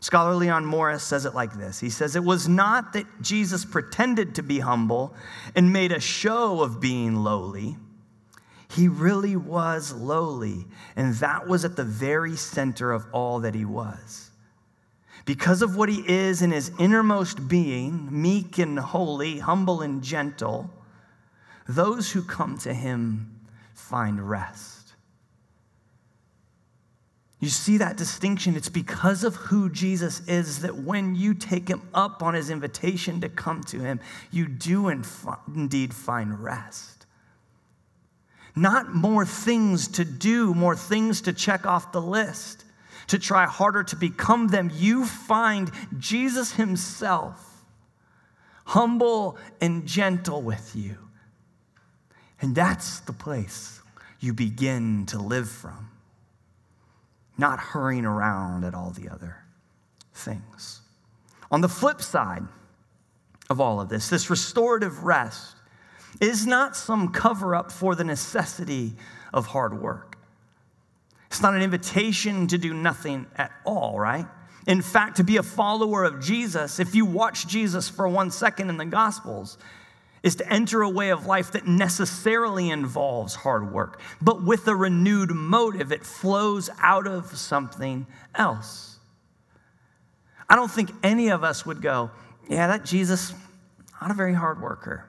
Scholar 0.00 0.34
Leon 0.34 0.64
Morris 0.64 1.02
says 1.02 1.24
it 1.24 1.34
like 1.34 1.54
this 1.54 1.80
He 1.80 1.90
says, 1.90 2.16
It 2.16 2.24
was 2.24 2.48
not 2.48 2.92
that 2.92 3.06
Jesus 3.20 3.64
pretended 3.64 4.36
to 4.36 4.42
be 4.42 4.60
humble 4.60 5.14
and 5.54 5.72
made 5.72 5.92
a 5.92 6.00
show 6.00 6.62
of 6.62 6.80
being 6.80 7.16
lowly. 7.16 7.76
He 8.68 8.88
really 8.88 9.36
was 9.36 9.92
lowly, 9.92 10.66
and 10.96 11.14
that 11.16 11.46
was 11.46 11.64
at 11.64 11.76
the 11.76 11.84
very 11.84 12.36
center 12.36 12.92
of 12.92 13.06
all 13.12 13.40
that 13.40 13.54
he 13.54 13.64
was. 13.64 14.30
Because 15.24 15.62
of 15.62 15.76
what 15.76 15.88
he 15.88 16.04
is 16.06 16.42
in 16.42 16.50
his 16.50 16.70
innermost 16.78 17.48
being, 17.48 18.08
meek 18.10 18.58
and 18.58 18.78
holy, 18.78 19.38
humble 19.38 19.82
and 19.82 20.02
gentle, 20.02 20.70
those 21.68 22.12
who 22.12 22.22
come 22.22 22.58
to 22.58 22.72
him 22.72 23.40
find 23.74 24.28
rest. 24.28 24.94
You 27.38 27.48
see 27.48 27.78
that 27.78 27.96
distinction? 27.96 28.56
It's 28.56 28.68
because 28.68 29.22
of 29.22 29.36
who 29.36 29.68
Jesus 29.68 30.26
is 30.26 30.60
that 30.60 30.76
when 30.76 31.14
you 31.14 31.34
take 31.34 31.68
him 31.68 31.82
up 31.92 32.22
on 32.22 32.34
his 32.34 32.48
invitation 32.48 33.20
to 33.20 33.28
come 33.28 33.62
to 33.64 33.80
him, 33.80 34.00
you 34.30 34.48
do 34.48 34.88
indeed 34.88 35.92
find 35.92 36.42
rest 36.42 36.96
not 38.56 38.94
more 38.94 39.26
things 39.26 39.86
to 39.86 40.04
do, 40.04 40.54
more 40.54 40.74
things 40.74 41.20
to 41.20 41.32
check 41.34 41.66
off 41.66 41.92
the 41.92 42.00
list, 42.00 42.64
to 43.08 43.18
try 43.18 43.44
harder 43.44 43.84
to 43.84 43.96
become 43.96 44.48
them. 44.48 44.72
You 44.74 45.04
find 45.04 45.70
Jesus 45.98 46.54
Himself 46.54 47.64
humble 48.64 49.38
and 49.60 49.86
gentle 49.86 50.42
with 50.42 50.74
you. 50.74 50.96
And 52.40 52.54
that's 52.54 53.00
the 53.00 53.12
place 53.12 53.80
you 54.20 54.32
begin 54.32 55.06
to 55.06 55.18
live 55.18 55.48
from, 55.48 55.90
not 57.38 57.58
hurrying 57.58 58.04
around 58.04 58.64
at 58.64 58.74
all 58.74 58.90
the 58.90 59.08
other 59.08 59.36
things. 60.14 60.80
On 61.50 61.60
the 61.60 61.68
flip 61.68 62.02
side 62.02 62.42
of 63.48 63.60
all 63.60 63.80
of 63.80 63.88
this, 63.88 64.08
this 64.08 64.28
restorative 64.28 65.04
rest 65.04 65.56
is 66.20 66.46
not 66.46 66.76
some 66.76 67.12
cover 67.12 67.54
up 67.54 67.70
for 67.70 67.94
the 67.94 68.04
necessity 68.04 68.94
of 69.32 69.46
hard 69.46 69.80
work. 69.80 70.18
It's 71.28 71.42
not 71.42 71.54
an 71.54 71.62
invitation 71.62 72.46
to 72.48 72.58
do 72.58 72.72
nothing 72.72 73.26
at 73.36 73.50
all, 73.64 73.98
right? 73.98 74.26
In 74.66 74.82
fact, 74.82 75.18
to 75.18 75.24
be 75.24 75.36
a 75.36 75.42
follower 75.42 76.04
of 76.04 76.20
Jesus, 76.20 76.80
if 76.80 76.94
you 76.94 77.04
watch 77.04 77.46
Jesus 77.46 77.88
for 77.88 78.08
one 78.08 78.30
second 78.30 78.70
in 78.70 78.76
the 78.76 78.84
Gospels, 78.86 79.58
is 80.26 80.34
to 80.36 80.52
enter 80.52 80.82
a 80.82 80.90
way 80.90 81.08
of 81.10 81.24
life 81.24 81.52
that 81.52 81.66
necessarily 81.66 82.68
involves 82.68 83.34
hard 83.36 83.72
work, 83.72 84.00
but 84.20 84.42
with 84.42 84.68
a 84.68 84.74
renewed 84.76 85.30
motive. 85.30 85.92
It 85.92 86.04
flows 86.04 86.68
out 86.82 87.06
of 87.06 87.36
something 87.36 88.06
else. 88.34 88.98
I 90.48 90.56
don't 90.56 90.70
think 90.70 90.90
any 91.02 91.28
of 91.28 91.44
us 91.44 91.64
would 91.64 91.80
go, 91.80 92.10
yeah, 92.48 92.66
that 92.66 92.84
Jesus, 92.84 93.32
not 94.00 94.10
a 94.10 94.14
very 94.14 94.34
hard 94.34 94.60
worker 94.60 95.08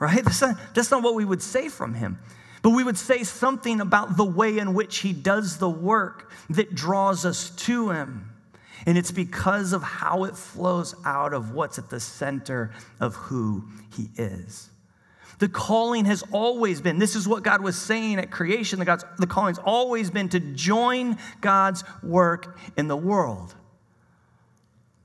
right? 0.00 0.24
That's 0.24 0.40
not, 0.40 0.56
that's 0.74 0.90
not 0.90 1.04
what 1.04 1.14
we 1.14 1.24
would 1.24 1.42
say 1.42 1.68
from 1.68 1.94
him. 1.94 2.18
But 2.62 2.70
we 2.70 2.82
would 2.82 2.98
say 2.98 3.22
something 3.22 3.80
about 3.80 4.16
the 4.16 4.24
way 4.24 4.58
in 4.58 4.74
which 4.74 4.98
he 4.98 5.12
does 5.12 5.58
the 5.58 5.70
work 5.70 6.30
that 6.50 6.74
draws 6.74 7.24
us 7.24 7.50
to 7.50 7.90
him. 7.90 8.29
And 8.86 8.96
it's 8.96 9.10
because 9.10 9.72
of 9.72 9.82
how 9.82 10.24
it 10.24 10.36
flows 10.36 10.94
out 11.04 11.34
of 11.34 11.52
what's 11.52 11.78
at 11.78 11.90
the 11.90 12.00
center 12.00 12.72
of 12.98 13.14
who 13.14 13.64
he 13.96 14.08
is. 14.16 14.70
The 15.38 15.48
calling 15.48 16.04
has 16.04 16.22
always 16.32 16.80
been, 16.80 16.98
this 16.98 17.16
is 17.16 17.26
what 17.26 17.42
God 17.42 17.62
was 17.62 17.76
saying 17.76 18.18
at 18.18 18.30
creation, 18.30 18.78
the, 18.78 18.84
God's, 18.84 19.04
the 19.18 19.26
calling's 19.26 19.58
always 19.58 20.10
been 20.10 20.28
to 20.30 20.40
join 20.40 21.16
God's 21.40 21.82
work 22.02 22.58
in 22.76 22.88
the 22.88 22.96
world. 22.96 23.54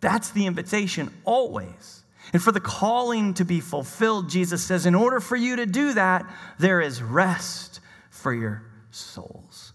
That's 0.01 0.31
the 0.31 0.45
invitation, 0.45 1.09
always. 1.23 2.03
And 2.33 2.41
for 2.41 2.51
the 2.51 2.59
calling 2.59 3.33
to 3.35 3.45
be 3.45 3.61
fulfilled, 3.61 4.29
Jesus 4.29 4.61
says, 4.61 4.85
in 4.85 4.93
order 4.93 5.19
for 5.19 5.37
you 5.37 5.55
to 5.55 5.65
do 5.65 5.93
that, 5.93 6.25
there 6.59 6.81
is 6.81 7.01
rest 7.01 7.79
for 8.09 8.33
your 8.33 8.63
souls. 8.91 9.71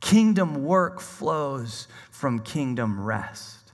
Kingdom 0.00 0.64
work 0.64 1.00
flows 1.00 1.86
from 2.20 2.40
kingdom 2.40 3.00
rest, 3.00 3.72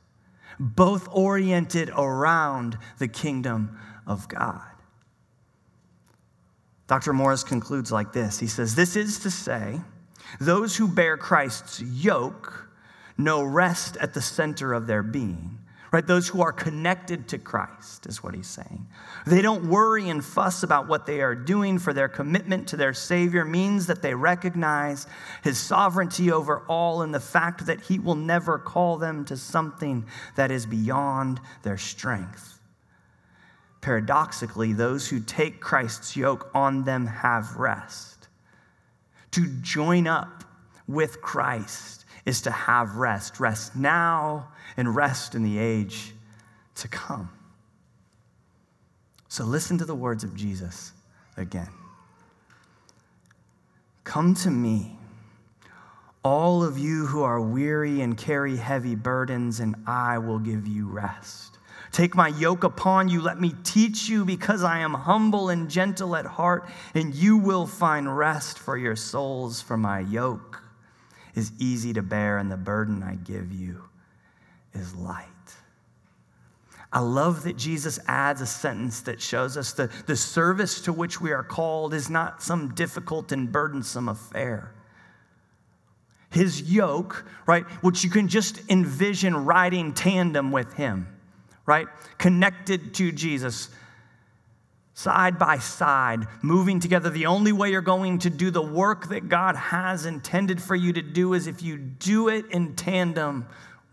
both 0.59 1.09
oriented 1.11 1.91
around 1.91 2.79
the 2.99 3.09
kingdom 3.09 3.79
of 4.07 4.29
God. 4.29 4.62
Dr. 6.87 7.12
Morris 7.12 7.43
concludes 7.43 7.91
like 7.91 8.12
this 8.12 8.38
He 8.38 8.47
says, 8.47 8.75
This 8.75 8.97
is 8.97 9.19
to 9.21 9.31
say, 9.31 9.81
those 10.41 10.76
who 10.76 10.88
bear 10.88 11.17
Christ's 11.17 11.81
yoke 11.81 12.69
know 13.19 13.43
rest 13.43 13.97
at 13.99 14.15
the 14.15 14.23
center 14.23 14.73
of 14.73 14.87
their 14.87 15.03
being 15.03 15.59
right? 15.97 16.07
Those 16.07 16.29
who 16.29 16.43
are 16.43 16.53
connected 16.53 17.26
to 17.29 17.38
Christ 17.38 18.05
is 18.05 18.23
what 18.23 18.35
he's 18.35 18.47
saying. 18.47 18.87
They 19.26 19.41
don't 19.41 19.71
worry 19.71 20.11
and 20.11 20.23
fuss 20.23 20.62
about 20.62 20.88
what 20.88 21.07
they 21.07 21.23
are 21.23 21.35
doing, 21.35 21.79
for 21.79 21.95
their 21.95 22.07
commitment 22.07 22.69
to 22.69 22.76
their 22.76 22.93
Savior 22.93 23.47
means 23.47 23.87
that 23.87 24.03
they 24.03 24.12
recognize 24.12 25.07
his 25.43 25.57
sovereignty 25.57 26.31
over 26.31 26.61
all 26.69 27.00
and 27.00 27.15
the 27.15 27.19
fact 27.19 27.65
that 27.65 27.81
he 27.81 27.99
will 27.99 28.15
never 28.15 28.59
call 28.59 28.99
them 28.99 29.25
to 29.25 29.38
something 29.38 30.05
that 30.35 30.50
is 30.50 30.67
beyond 30.67 31.41
their 31.62 31.79
strength. 31.79 32.61
Paradoxically, 33.81 34.75
those 34.75 35.09
who 35.09 35.19
take 35.21 35.62
Christ's 35.62 36.15
yoke 36.15 36.50
on 36.55 36.85
them 36.85 37.07
have 37.07 37.57
rest. 37.57 38.29
To 39.31 39.47
join 39.62 40.07
up 40.07 40.45
with 40.87 41.23
Christ 41.23 42.05
is 42.26 42.43
to 42.43 42.50
have 42.50 42.97
rest. 42.97 43.41
Rest 43.41 43.75
now 43.75 44.49
and 44.76 44.95
rest 44.95 45.35
in 45.35 45.42
the 45.42 45.59
age 45.59 46.12
to 46.76 46.88
come. 46.88 47.30
So 49.28 49.45
listen 49.45 49.78
to 49.78 49.85
the 49.85 49.95
words 49.95 50.25
of 50.25 50.35
Jesus 50.35 50.92
again. 51.37 51.71
Come 54.04 54.35
to 54.37 54.50
me, 54.50 54.97
all 56.23 56.62
of 56.62 56.78
you 56.78 57.06
who 57.06 57.23
are 57.23 57.40
weary 57.40 58.00
and 58.00 58.16
carry 58.16 58.56
heavy 58.56 58.95
burdens, 58.95 59.61
and 59.61 59.75
I 59.87 60.18
will 60.18 60.38
give 60.38 60.66
you 60.66 60.88
rest. 60.88 61.59
Take 61.92 62.14
my 62.14 62.28
yoke 62.28 62.64
upon 62.64 63.09
you. 63.09 63.21
Let 63.21 63.40
me 63.40 63.54
teach 63.64 64.09
you, 64.09 64.25
because 64.25 64.62
I 64.62 64.78
am 64.78 64.95
humble 64.95 65.49
and 65.49 65.68
gentle 65.71 66.14
at 66.16 66.26
heart, 66.26 66.68
and 66.95 67.14
you 67.14 67.37
will 67.37 67.66
find 67.66 68.16
rest 68.16 68.59
for 68.59 68.76
your 68.76 68.97
souls. 68.97 69.61
For 69.61 69.76
my 69.76 70.00
yoke 70.00 70.62
is 71.35 71.52
easy 71.59 71.92
to 71.92 72.02
bear, 72.02 72.38
and 72.38 72.50
the 72.50 72.56
burden 72.56 73.02
I 73.02 73.14
give 73.16 73.52
you 73.52 73.83
is 74.76 74.95
light. 74.95 75.26
I 76.92 77.00
love 77.00 77.42
that 77.42 77.56
Jesus 77.56 77.99
adds 78.06 78.40
a 78.40 78.47
sentence 78.47 79.02
that 79.02 79.21
shows 79.21 79.56
us 79.56 79.73
that 79.75 79.90
the 80.06 80.16
service 80.16 80.80
to 80.83 80.92
which 80.92 81.21
we 81.21 81.33
are 81.33 81.42
called 81.42 81.92
is 81.92 82.09
not 82.09 82.42
some 82.42 82.75
difficult 82.75 83.33
and 83.33 83.50
burdensome 83.50 84.09
affair. 84.09 84.73
His 86.30 86.62
yoke, 86.62 87.26
right, 87.47 87.64
which 87.83 88.04
you 88.04 88.11
can 88.11 88.28
just 88.28 88.61
envision 88.71 89.45
riding 89.45 89.95
tandem 89.95 90.52
with 90.52 90.75
him, 90.75 91.09
right, 91.66 91.87
connected 92.18 92.95
to 92.95 93.12
Jesus, 93.12 93.71
side 94.95 95.38
by 95.38 95.59
side, 95.59 96.26
moving 96.42 96.80
together. 96.80 97.11
The 97.11 97.26
only 97.26 97.52
way 97.52 97.71
you're 97.71 97.83
going 97.83 98.21
to 98.21 98.30
do 98.30 98.50
the 98.50 98.62
work 98.62 99.09
that 99.09 99.28
God 99.28 99.56
has 99.56 100.06
intended 100.06 100.62
for 100.62 100.75
you 100.75 100.92
to 100.95 101.02
do 101.02 101.35
is 101.35 101.47
if 101.47 101.62
you 101.62 101.76
do 101.76 102.28
it 102.28 102.47
in 102.50 102.75
tandem 102.76 103.47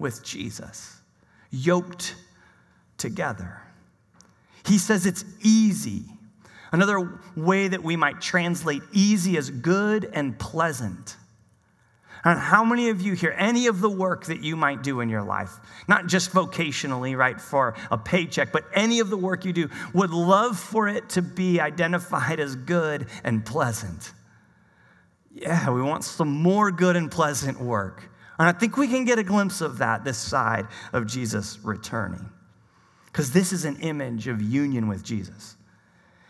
with 0.04 0.24
Jesus, 0.24 0.98
yoked 1.50 2.16
together. 2.98 3.62
He 4.68 4.78
says 4.78 5.08
it's 5.08 5.26
easy. 5.42 6.04
Another 6.72 7.20
way 7.36 7.68
that 7.68 7.84
we 7.84 7.96
might 7.96 8.22
translate 8.22 8.84
easy 8.92 9.38
is 9.38 9.50
good 9.50 10.10
and 10.14 10.38
pleasant. 10.38 11.18
And 12.26 12.40
how 12.40 12.64
many 12.64 12.90
of 12.90 13.02
you 13.02 13.14
here, 13.14 13.36
any 13.38 13.68
of 13.68 13.82
the 13.82 13.90
work 13.90 14.26
that 14.26 14.44
you 14.44 14.56
might 14.56 14.82
do 14.82 15.02
in 15.02 15.10
your 15.10 15.24
life, 15.24 15.52
not 15.88 16.08
just 16.08 16.32
vocationally, 16.32 17.18
right, 17.18 17.40
for 17.40 17.76
a 17.92 17.98
paycheck, 17.98 18.52
but 18.52 18.64
any 18.74 19.00
of 19.00 19.10
the 19.10 19.18
work 19.18 19.44
you 19.44 19.52
do, 19.52 19.70
would 19.94 20.12
love 20.12 20.58
for 20.58 20.88
it 20.88 21.10
to 21.10 21.22
be 21.22 21.60
identified 21.60 22.40
as 22.40 22.56
good 22.56 23.08
and 23.24 23.46
pleasant? 23.46 24.14
Yeah, 25.34 25.70
we 25.72 25.82
want 25.82 26.04
some 26.04 26.30
more 26.30 26.72
good 26.72 26.96
and 26.96 27.12
pleasant 27.12 27.60
work. 27.60 28.10
And 28.40 28.48
I 28.48 28.52
think 28.52 28.78
we 28.78 28.88
can 28.88 29.06
get 29.06 29.20
a 29.20 29.24
glimpse 29.24 29.62
of 29.62 29.78
that 29.78 30.04
this 30.04 30.18
side 30.18 30.68
of 30.92 31.06
Jesus 31.06 31.60
returning. 31.64 32.30
Because 33.06 33.32
this 33.32 33.54
is 33.54 33.64
an 33.66 33.78
image 33.78 34.28
of 34.28 34.42
union 34.42 34.88
with 34.88 35.04
Jesus. 35.04 35.56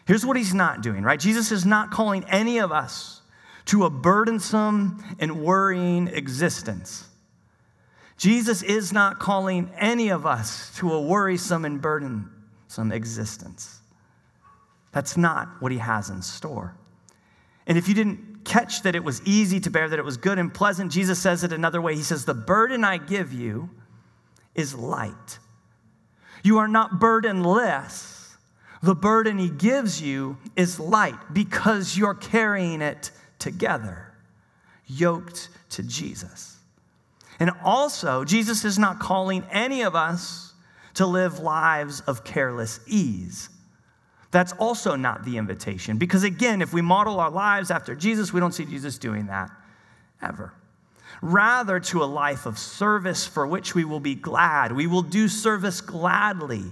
Here's 0.06 0.26
what 0.26 0.36
he's 0.36 0.54
not 0.54 0.82
doing, 0.82 1.04
right? 1.04 1.20
Jesus 1.20 1.52
is 1.52 1.66
not 1.66 1.92
calling 1.92 2.26
any 2.26 2.58
of 2.58 2.72
us 2.74 3.22
to 3.66 3.86
a 3.86 3.90
burdensome 3.90 5.02
and 5.20 5.42
worrying 5.42 6.10
existence. 6.10 7.08
Jesus 8.18 8.62
is 8.62 8.92
not 8.92 9.20
calling 9.20 9.72
any 9.78 10.10
of 10.10 10.26
us 10.26 10.76
to 10.78 10.92
a 10.94 11.02
worrisome 11.02 11.64
and 11.64 11.82
burdensome 11.82 12.92
existence. 12.92 13.80
That's 14.92 15.18
not 15.18 15.62
what 15.62 15.72
he 15.72 15.78
has 15.78 16.10
in 16.10 16.22
store. 16.22 16.76
And 17.66 17.78
if 17.78 17.88
you 17.88 17.94
didn't 17.94 18.33
catch 18.46 18.84
that 18.84 18.96
it 18.96 19.04
was 19.04 19.22
easy 19.26 19.60
to 19.62 19.70
bear, 19.70 19.90
that 19.90 20.00
it 20.00 20.06
was 20.06 20.18
good 20.18 20.40
and 20.40 20.54
pleasant, 20.54 20.92
Jesus 20.92 21.20
says 21.20 21.44
it 21.44 21.54
another 21.54 21.82
way. 21.82 21.96
He 21.96 22.02
says, 22.02 22.26
The 22.26 22.34
burden 22.34 22.84
I 22.84 22.98
give 22.98 23.34
you 23.34 23.70
is 24.56 24.76
light. 24.76 25.40
You 26.44 26.58
are 26.58 26.68
not 26.68 27.00
burdenless. 27.00 28.36
The 28.82 28.96
burden 28.96 29.38
he 29.38 29.50
gives 29.50 30.02
you 30.02 30.38
is 30.58 30.80
light 30.80 31.34
because 31.34 31.98
you're 31.98 32.14
carrying 32.14 32.82
it 32.82 33.12
together, 33.40 34.14
yoked 34.88 35.50
to 35.70 35.84
Jesus. 35.84 36.58
And 37.40 37.52
also, 37.64 38.26
Jesus 38.26 38.66
is 38.66 38.78
not 38.78 39.00
calling 39.00 39.46
any 39.52 39.82
of 39.82 39.96
us 39.96 40.54
to 40.96 41.06
live 41.06 41.40
lives 41.40 42.02
of 42.02 42.24
careless 42.24 42.80
ease. 42.86 43.50
That's 44.34 44.52
also 44.54 44.96
not 44.96 45.24
the 45.24 45.38
invitation. 45.38 46.00
Because 46.00 46.24
again, 46.24 46.64
if 46.64 46.74
we 46.74 46.82
model 46.82 47.20
our 47.20 47.30
lives 47.30 47.70
after 47.70 47.94
Jesus, 47.94 48.34
we 48.34 48.40
don't 48.40 48.52
see 48.52 48.66
Jesus 48.66 48.98
doing 48.98 49.28
that 49.28 49.52
ever. 50.24 50.52
Rather, 51.22 51.80
to 51.80 52.04
a 52.04 52.06
life 52.06 52.48
of 52.48 52.58
service 52.58 53.28
for 53.28 53.46
which 53.46 53.76
we 53.76 53.86
will 53.86 54.00
be 54.00 54.16
glad. 54.16 54.72
We 54.72 54.88
will 54.88 55.04
do 55.04 55.28
service 55.28 55.82
gladly 55.82 56.64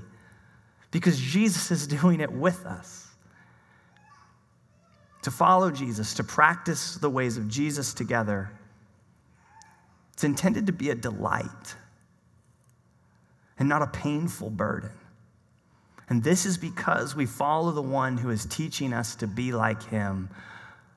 because 0.89 1.19
Jesus 1.19 1.69
is 1.69 1.85
doing 2.01 2.19
it 2.19 2.31
with 2.31 2.65
us. 2.65 3.07
To 5.21 5.29
follow 5.29 5.69
Jesus, 5.69 6.15
to 6.15 6.23
practice 6.23 6.95
the 6.95 7.11
ways 7.11 7.37
of 7.37 7.47
Jesus 7.47 7.93
together, 7.93 8.51
it's 10.13 10.23
intended 10.23 10.65
to 10.65 10.73
be 10.73 10.89
a 10.89 10.95
delight 10.95 11.75
and 13.59 13.69
not 13.69 13.83
a 13.83 13.87
painful 13.87 14.49
burden. 14.49 14.89
And 16.11 16.21
this 16.21 16.45
is 16.45 16.57
because 16.57 17.15
we 17.15 17.25
follow 17.25 17.71
the 17.71 17.81
one 17.81 18.17
who 18.17 18.31
is 18.31 18.45
teaching 18.45 18.91
us 18.91 19.15
to 19.15 19.27
be 19.27 19.53
like 19.53 19.81
him, 19.81 20.29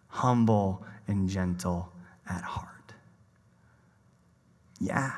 humble 0.09 0.85
and 1.07 1.29
gentle 1.29 1.93
at 2.29 2.43
heart. 2.43 2.95
Yeah, 4.81 5.13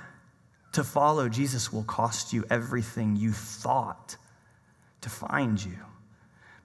to 0.73 0.85
follow 0.85 1.31
Jesus 1.31 1.73
will 1.73 1.83
cost 1.83 2.35
you 2.35 2.45
everything 2.51 3.17
you 3.17 3.33
thought 3.33 4.19
to 5.01 5.09
find 5.09 5.65
you. 5.65 5.79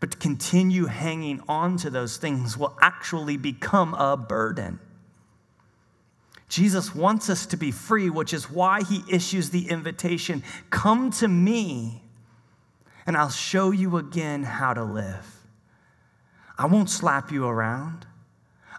But 0.01 0.11
to 0.11 0.17
continue 0.17 0.87
hanging 0.87 1.41
on 1.47 1.77
to 1.77 1.89
those 1.89 2.17
things 2.17 2.57
will 2.57 2.77
actually 2.81 3.37
become 3.37 3.93
a 3.93 4.17
burden. 4.17 4.77
Jesus 6.49 6.93
wants 6.93 7.29
us 7.29 7.45
to 7.45 7.55
be 7.55 7.71
free, 7.71 8.09
which 8.09 8.33
is 8.33 8.51
why 8.51 8.83
he 8.83 9.05
issues 9.09 9.51
the 9.51 9.69
invitation 9.69 10.43
Come 10.69 11.11
to 11.11 11.29
me 11.29 12.00
and 13.05 13.17
I'll 13.17 13.29
show 13.29 13.71
you 13.71 13.97
again 13.97 14.43
how 14.43 14.73
to 14.73 14.83
live. 14.83 15.25
I 16.57 16.65
won't 16.65 16.89
slap 16.89 17.31
you 17.31 17.45
around. 17.45 18.05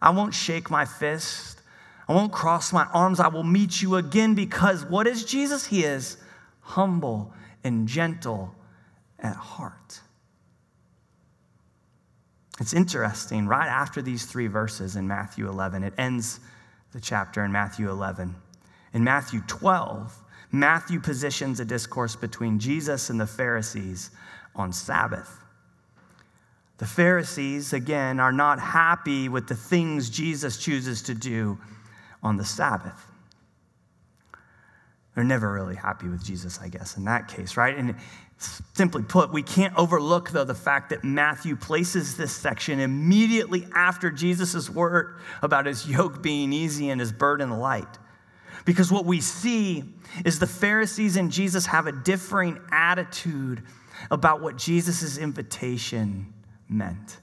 I 0.00 0.10
won't 0.10 0.34
shake 0.34 0.70
my 0.70 0.84
fist. 0.84 1.60
I 2.08 2.12
won't 2.14 2.32
cross 2.32 2.72
my 2.72 2.84
arms. 2.92 3.20
I 3.20 3.28
will 3.28 3.44
meet 3.44 3.80
you 3.82 3.96
again 3.96 4.34
because 4.34 4.84
what 4.84 5.06
is 5.06 5.24
Jesus? 5.24 5.66
He 5.66 5.84
is 5.84 6.16
humble 6.60 7.32
and 7.64 7.88
gentle 7.88 8.54
at 9.18 9.36
heart. 9.36 10.00
It's 12.60 12.74
interesting, 12.74 13.46
right 13.46 13.68
after 13.68 14.02
these 14.02 14.24
three 14.24 14.46
verses 14.46 14.96
in 14.96 15.08
Matthew 15.08 15.48
11, 15.48 15.82
it 15.82 15.94
ends 15.98 16.40
the 16.92 17.00
chapter 17.00 17.44
in 17.44 17.50
Matthew 17.50 17.90
11. 17.90 18.34
In 18.92 19.02
Matthew 19.02 19.40
12, 19.46 20.21
Matthew 20.52 21.00
positions 21.00 21.58
a 21.60 21.64
discourse 21.64 22.14
between 22.14 22.58
Jesus 22.58 23.08
and 23.08 23.18
the 23.18 23.26
Pharisees 23.26 24.10
on 24.54 24.72
Sabbath. 24.72 25.38
The 26.76 26.86
Pharisees, 26.86 27.72
again, 27.72 28.20
are 28.20 28.32
not 28.32 28.60
happy 28.60 29.28
with 29.28 29.48
the 29.48 29.54
things 29.54 30.10
Jesus 30.10 30.58
chooses 30.58 31.02
to 31.02 31.14
do 31.14 31.58
on 32.22 32.36
the 32.36 32.44
Sabbath. 32.44 33.06
They're 35.14 35.24
never 35.24 35.52
really 35.52 35.76
happy 35.76 36.08
with 36.08 36.24
Jesus, 36.24 36.58
I 36.60 36.68
guess, 36.68 36.96
in 36.96 37.04
that 37.04 37.28
case, 37.28 37.56
right? 37.56 37.76
And 37.76 37.94
simply 38.72 39.02
put, 39.02 39.32
we 39.32 39.42
can't 39.42 39.74
overlook, 39.76 40.30
though, 40.30 40.44
the 40.44 40.54
fact 40.54 40.90
that 40.90 41.04
Matthew 41.04 41.54
places 41.54 42.16
this 42.16 42.32
section 42.32 42.80
immediately 42.80 43.66
after 43.74 44.10
Jesus' 44.10 44.68
word 44.68 45.16
about 45.42 45.66
his 45.66 45.88
yoke 45.88 46.22
being 46.22 46.52
easy 46.52 46.90
and 46.90 47.00
his 47.00 47.12
burden 47.12 47.50
light. 47.50 47.98
Because 48.64 48.92
what 48.92 49.04
we 49.04 49.20
see 49.20 49.84
is 50.24 50.38
the 50.38 50.46
Pharisees 50.46 51.16
and 51.16 51.32
Jesus 51.32 51.66
have 51.66 51.86
a 51.86 51.92
differing 51.92 52.60
attitude 52.70 53.62
about 54.10 54.40
what 54.40 54.56
Jesus' 54.56 55.18
invitation 55.18 56.32
meant. 56.68 57.18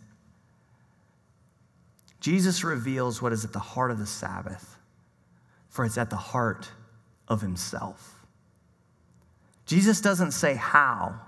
Jesus 2.19 2.63
reveals 2.63 3.21
what 3.21 3.31
is 3.31 3.45
at 3.45 3.53
the 3.53 3.59
heart 3.59 3.91
of 3.91 3.99
the 3.99 4.05
Sabbath, 4.05 4.77
for 5.69 5.85
it's 5.85 5.97
at 5.97 6.09
the 6.09 6.17
heart 6.17 6.69
of 7.27 7.41
himself. 7.41 8.25
Jesus 9.65 10.01
doesn't 10.01 10.31
say 10.31 10.55
how 10.55 11.21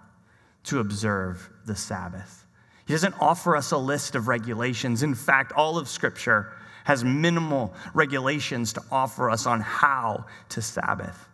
to 0.63 0.79
observe 0.79 1.49
the 1.65 1.75
Sabbath. 1.75 2.45
He 2.85 2.93
doesn't 2.93 3.15
offer 3.21 3.55
us 3.55 3.71
a 3.71 3.77
list 3.77 4.15
of 4.15 4.27
regulations. 4.27 5.03
In 5.03 5.15
fact, 5.15 5.53
all 5.53 5.77
of 5.77 5.87
Scripture 5.87 6.51
has 6.83 7.03
minimal 7.03 7.73
regulations 7.93 8.73
to 8.73 8.81
offer 8.91 9.29
us 9.29 9.45
on 9.45 9.61
how 9.61 10.25
to 10.49 10.61
Sabbath. 10.61 11.27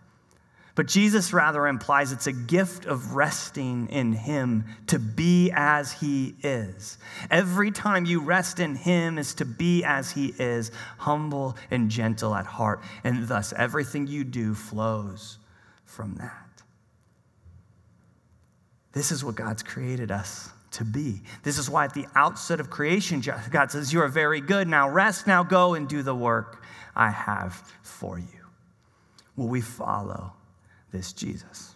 But 0.77 0.85
Jesus 0.85 1.33
rather 1.33 1.65
implies 1.65 2.11
it's 2.11 2.27
a 2.27 2.31
gift 2.31 2.85
of 2.85 3.15
resting 3.15 3.87
in 3.87 4.13
Him 4.13 4.65
to 4.85 4.99
be 4.99 5.51
as 5.51 5.91
He 5.91 6.35
is. 6.43 6.99
Every 7.31 7.71
time 7.71 8.05
you 8.05 8.21
rest 8.21 8.59
in 8.59 8.75
Him 8.75 9.17
is 9.17 9.33
to 9.35 9.45
be 9.45 9.83
as 9.83 10.11
He 10.11 10.35
is, 10.37 10.71
humble 10.99 11.57
and 11.71 11.89
gentle 11.89 12.35
at 12.35 12.45
heart. 12.45 12.81
And 13.03 13.27
thus, 13.27 13.53
everything 13.53 14.05
you 14.05 14.23
do 14.23 14.53
flows 14.53 15.39
from 15.83 16.13
that. 16.17 16.61
This 18.91 19.11
is 19.11 19.25
what 19.25 19.33
God's 19.33 19.63
created 19.63 20.11
us 20.11 20.51
to 20.71 20.83
be. 20.83 21.21
This 21.43 21.57
is 21.57 21.69
why 21.69 21.85
at 21.85 21.93
the 21.93 22.05
outset 22.15 22.59
of 22.59 22.69
creation, 22.69 23.23
God 23.51 23.71
says, 23.71 23.93
You 23.93 24.01
are 24.01 24.07
very 24.07 24.41
good. 24.41 24.67
Now 24.67 24.89
rest, 24.89 25.27
now 25.27 25.43
go 25.43 25.73
and 25.73 25.87
do 25.87 26.03
the 26.03 26.15
work 26.15 26.63
I 26.95 27.09
have 27.09 27.53
for 27.81 28.19
you. 28.19 28.25
Will 29.35 29.47
we 29.47 29.61
follow 29.61 30.33
this 30.91 31.13
Jesus? 31.13 31.73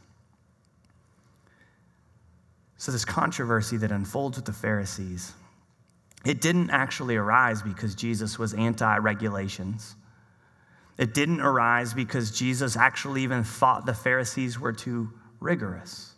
So, 2.78 2.92
this 2.92 3.06
controversy 3.06 3.78
that 3.78 3.92
unfolds 3.92 4.38
with 4.38 4.46
the 4.46 4.54
Pharisees, 4.54 5.34
it 6.26 6.42
didn't 6.42 6.72
actually 6.72 7.16
arise 7.16 7.62
because 7.62 7.94
Jesus 7.94 8.40
was 8.40 8.56
anti 8.56 8.98
regulations. 8.98 9.96
It 10.98 11.14
didn't 11.14 11.42
arise 11.42 11.94
because 11.94 12.32
Jesus 12.32 12.76
actually 12.76 13.24
even 13.24 13.44
thought 13.44 13.86
the 13.86 13.94
Pharisees 13.94 14.60
were 14.60 14.74
too 14.74 15.12
rigorous. 15.40 16.11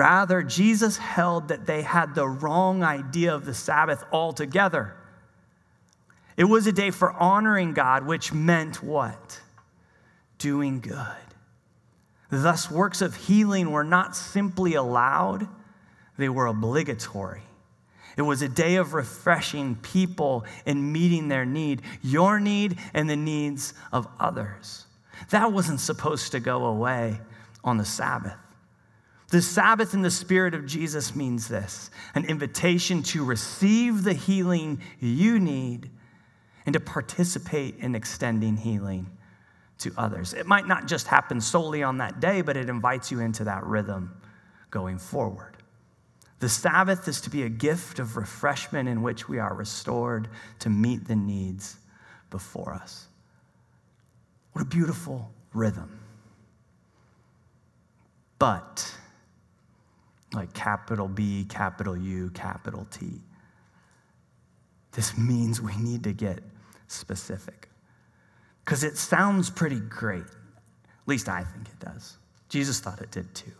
Rather, 0.00 0.42
Jesus 0.42 0.96
held 0.96 1.48
that 1.48 1.66
they 1.66 1.82
had 1.82 2.14
the 2.14 2.26
wrong 2.26 2.82
idea 2.82 3.34
of 3.34 3.44
the 3.44 3.52
Sabbath 3.52 4.02
altogether. 4.10 4.96
It 6.38 6.44
was 6.44 6.66
a 6.66 6.72
day 6.72 6.90
for 6.90 7.12
honoring 7.12 7.74
God, 7.74 8.06
which 8.06 8.32
meant 8.32 8.82
what? 8.82 9.42
Doing 10.38 10.80
good. 10.80 11.26
Thus, 12.30 12.70
works 12.70 13.02
of 13.02 13.14
healing 13.14 13.72
were 13.72 13.84
not 13.84 14.16
simply 14.16 14.72
allowed, 14.72 15.46
they 16.16 16.30
were 16.30 16.46
obligatory. 16.46 17.42
It 18.16 18.22
was 18.22 18.40
a 18.40 18.48
day 18.48 18.76
of 18.76 18.94
refreshing 18.94 19.76
people 19.76 20.46
and 20.64 20.94
meeting 20.94 21.28
their 21.28 21.44
need, 21.44 21.82
your 22.00 22.40
need 22.40 22.78
and 22.94 23.10
the 23.10 23.16
needs 23.16 23.74
of 23.92 24.08
others. 24.18 24.86
That 25.28 25.52
wasn't 25.52 25.80
supposed 25.80 26.32
to 26.32 26.40
go 26.40 26.64
away 26.64 27.20
on 27.62 27.76
the 27.76 27.84
Sabbath. 27.84 28.38
The 29.30 29.40
Sabbath 29.40 29.94
in 29.94 30.02
the 30.02 30.10
Spirit 30.10 30.54
of 30.54 30.66
Jesus 30.66 31.14
means 31.14 31.48
this 31.48 31.90
an 32.14 32.24
invitation 32.24 33.02
to 33.04 33.24
receive 33.24 34.02
the 34.02 34.12
healing 34.12 34.80
you 34.98 35.38
need 35.38 35.88
and 36.66 36.72
to 36.72 36.80
participate 36.80 37.76
in 37.78 37.94
extending 37.94 38.56
healing 38.56 39.06
to 39.78 39.92
others. 39.96 40.34
It 40.34 40.46
might 40.46 40.66
not 40.66 40.86
just 40.86 41.06
happen 41.06 41.40
solely 41.40 41.82
on 41.82 41.98
that 41.98 42.20
day, 42.20 42.42
but 42.42 42.56
it 42.56 42.68
invites 42.68 43.10
you 43.10 43.20
into 43.20 43.44
that 43.44 43.64
rhythm 43.64 44.20
going 44.70 44.98
forward. 44.98 45.56
The 46.40 46.48
Sabbath 46.48 47.06
is 47.06 47.20
to 47.22 47.30
be 47.30 47.44
a 47.44 47.48
gift 47.48 47.98
of 47.98 48.16
refreshment 48.16 48.88
in 48.88 49.02
which 49.02 49.28
we 49.28 49.38
are 49.38 49.54
restored 49.54 50.28
to 50.60 50.70
meet 50.70 51.06
the 51.06 51.16
needs 51.16 51.76
before 52.30 52.72
us. 52.72 53.06
What 54.52 54.62
a 54.62 54.68
beautiful 54.68 55.30
rhythm. 55.52 56.00
But, 58.38 58.94
like 60.32 60.52
capital 60.52 61.08
B, 61.08 61.46
capital 61.48 61.96
U, 61.96 62.30
capital 62.30 62.86
T. 62.90 63.20
This 64.92 65.16
means 65.16 65.60
we 65.60 65.76
need 65.76 66.04
to 66.04 66.12
get 66.12 66.40
specific. 66.86 67.68
Because 68.64 68.84
it 68.84 68.96
sounds 68.96 69.50
pretty 69.50 69.80
great 69.80 70.22
At 70.22 71.08
least 71.08 71.28
I 71.28 71.42
think 71.42 71.68
it 71.68 71.78
does. 71.80 72.18
Jesus 72.48 72.80
thought 72.80 73.00
it 73.00 73.10
did 73.10 73.34
too. 73.34 73.52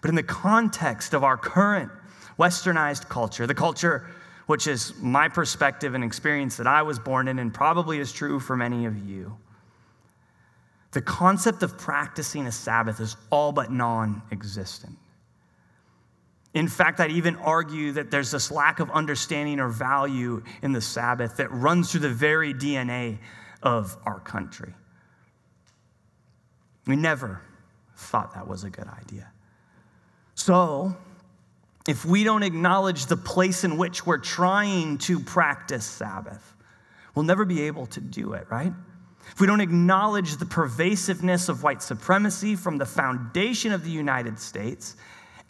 But 0.00 0.08
in 0.08 0.14
the 0.14 0.22
context 0.22 1.14
of 1.14 1.24
our 1.24 1.36
current 1.36 1.90
westernized 2.38 3.08
culture, 3.08 3.46
the 3.46 3.54
culture 3.54 4.08
which 4.48 4.66
is 4.66 4.94
my 5.02 5.28
perspective 5.28 5.94
and 5.94 6.02
experience 6.02 6.56
that 6.56 6.66
I 6.66 6.80
was 6.80 6.98
born 6.98 7.28
in, 7.28 7.38
and 7.38 7.52
probably 7.52 7.98
is 7.98 8.10
true 8.10 8.40
for 8.40 8.56
many 8.56 8.86
of 8.86 8.96
you, 9.06 9.36
the 10.92 11.02
concept 11.02 11.62
of 11.62 11.76
practicing 11.76 12.46
a 12.46 12.52
Sabbath 12.52 12.98
is 12.98 13.14
all 13.28 13.52
but 13.52 13.70
non 13.70 14.22
existent. 14.32 14.96
In 16.54 16.66
fact, 16.66 16.98
I'd 16.98 17.10
even 17.10 17.36
argue 17.36 17.92
that 17.92 18.10
there's 18.10 18.30
this 18.30 18.50
lack 18.50 18.80
of 18.80 18.90
understanding 18.90 19.60
or 19.60 19.68
value 19.68 20.42
in 20.62 20.72
the 20.72 20.80
Sabbath 20.80 21.36
that 21.36 21.50
runs 21.52 21.92
through 21.92 22.00
the 22.00 22.08
very 22.08 22.54
DNA 22.54 23.18
of 23.62 23.96
our 24.06 24.20
country. 24.20 24.72
We 26.86 26.96
never 26.96 27.42
thought 27.96 28.34
that 28.34 28.48
was 28.48 28.64
a 28.64 28.70
good 28.70 28.88
idea. 28.88 29.30
So, 30.34 30.96
if 31.86 32.04
we 32.04 32.24
don't 32.24 32.42
acknowledge 32.42 33.06
the 33.06 33.16
place 33.16 33.64
in 33.64 33.76
which 33.76 34.06
we're 34.06 34.18
trying 34.18 34.98
to 34.98 35.20
practice 35.20 35.84
Sabbath, 35.84 36.54
we'll 37.14 37.24
never 37.24 37.44
be 37.44 37.62
able 37.62 37.86
to 37.86 38.00
do 38.00 38.32
it, 38.34 38.46
right? 38.50 38.72
If 39.32 39.40
we 39.40 39.46
don't 39.46 39.60
acknowledge 39.60 40.36
the 40.36 40.46
pervasiveness 40.46 41.48
of 41.48 41.62
white 41.62 41.82
supremacy 41.82 42.56
from 42.56 42.78
the 42.78 42.86
foundation 42.86 43.72
of 43.72 43.84
the 43.84 43.90
United 43.90 44.38
States 44.38 44.96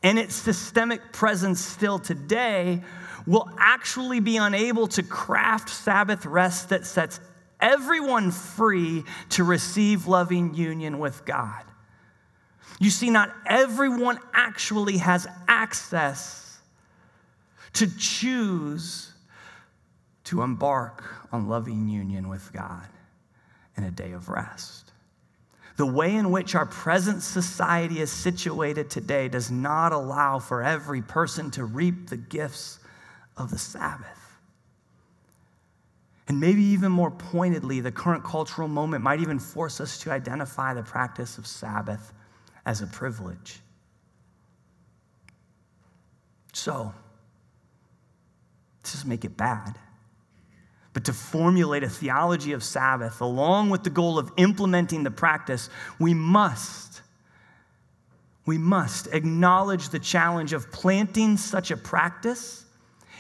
and 0.03 0.19
its 0.19 0.35
systemic 0.35 1.13
presence 1.13 1.61
still 1.61 1.99
today, 1.99 2.83
we'll 3.27 3.51
actually 3.59 4.21
be 4.21 4.37
unable 4.37 4.87
to 4.89 5.03
craft 5.03 5.69
Sabbath 5.69 6.25
rest 6.25 6.69
that 6.69 6.87
sets 6.87 7.21
everyone 7.61 8.31
free 8.31 9.05
to 9.31 9.45
receive 9.45 10.07
loving 10.07 10.55
union 10.55 10.99
with 10.99 11.25
God. 11.25 11.65
You 12.79 12.91
see, 12.91 13.11
not 13.11 13.35
everyone 13.47 14.19
actually 14.33 14.99
has 14.99 15.27
access 15.49 16.59
to 17.75 17.89
choose 17.99 19.13
to 20.25 20.43
embark 20.43 21.05
on 21.33 21.49
loving 21.49 21.89
union 21.89 22.29
with 22.29 22.53
God 22.53 22.87
in 23.77 23.85
a 23.85 23.91
day 23.91 24.13
of 24.13 24.29
rest. 24.29 24.88
The 25.79 25.87
way 25.87 26.17
in 26.17 26.33
which 26.33 26.57
our 26.57 26.67
present 26.67 27.23
society 27.23 28.01
is 28.01 28.11
situated 28.11 28.91
today 28.91 29.29
does 29.29 29.49
not 29.49 29.93
allow 29.93 30.41
for 30.41 30.61
every 30.61 31.01
person 31.01 31.53
to 31.53 31.65
reap 31.65 32.09
the 32.09 32.17
gifts 32.17 32.81
of 33.37 33.51
the 33.51 33.59
Sabbath. 33.59 34.41
And 36.27 36.41
maybe 36.41 36.65
even 36.65 36.91
more 36.91 37.13
pointedly, 37.13 37.79
the 37.79 37.93
current 37.93 38.25
cultural 38.25 38.67
moment 38.67 39.05
might 39.05 39.21
even 39.21 39.39
force 39.39 39.81
us 39.81 39.99
to 40.01 40.11
identify 40.11 40.75
the 40.75 40.83
practice 40.83 41.39
of 41.39 41.47
Sabbath 41.47 42.13
as 42.67 42.83
a 42.83 42.87
privilege. 42.89 43.61
So, 46.55 46.93
just 48.83 49.07
make 49.07 49.25
it 49.25 49.37
bad. 49.37 49.79
But 50.99 51.05
to 51.05 51.13
formulate 51.13 51.85
a 51.85 51.89
theology 51.89 52.51
of 52.51 52.65
Sabbath, 52.65 53.21
along 53.21 53.71
with 53.71 53.85
the 53.85 53.89
goal 53.89 54.19
of 54.19 54.33
implementing 54.37 55.05
the 55.05 55.13
practice, 55.13 55.71
we 56.01 56.13
must, 56.13 57.03
we 58.47 58.59
must 58.59 59.07
acknowledge 59.13 59.91
the 59.91 60.01
challenge 60.01 60.53
of 60.53 60.73
planting 60.73 61.37
such 61.37 61.71
a 61.71 61.77
practice 61.77 62.65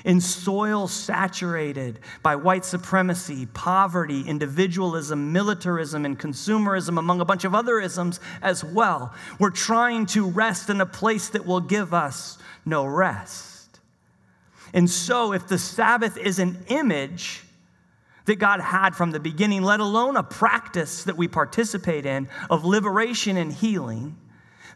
in 0.04 0.20
soil 0.20 0.88
saturated 0.88 2.00
by 2.20 2.34
white 2.34 2.64
supremacy, 2.64 3.46
poverty, 3.54 4.22
individualism, 4.22 5.32
militarism, 5.32 6.04
and 6.04 6.18
consumerism, 6.18 6.98
among 6.98 7.20
a 7.20 7.24
bunch 7.24 7.44
of 7.44 7.54
other 7.54 7.78
isms 7.78 8.18
as 8.42 8.64
well. 8.64 9.14
We're 9.38 9.50
trying 9.50 10.06
to 10.06 10.28
rest 10.28 10.68
in 10.68 10.80
a 10.80 10.86
place 10.86 11.28
that 11.28 11.46
will 11.46 11.60
give 11.60 11.94
us 11.94 12.38
no 12.66 12.84
rest. 12.84 13.78
And 14.74 14.90
so, 14.90 15.32
if 15.32 15.46
the 15.46 15.58
Sabbath 15.58 16.16
is 16.16 16.40
an 16.40 16.64
image, 16.66 17.44
that 18.28 18.36
God 18.36 18.60
had 18.60 18.94
from 18.94 19.10
the 19.10 19.20
beginning, 19.20 19.62
let 19.62 19.80
alone 19.80 20.16
a 20.16 20.22
practice 20.22 21.04
that 21.04 21.16
we 21.16 21.26
participate 21.28 22.06
in 22.06 22.28
of 22.48 22.64
liberation 22.64 23.36
and 23.36 23.52
healing, 23.52 24.16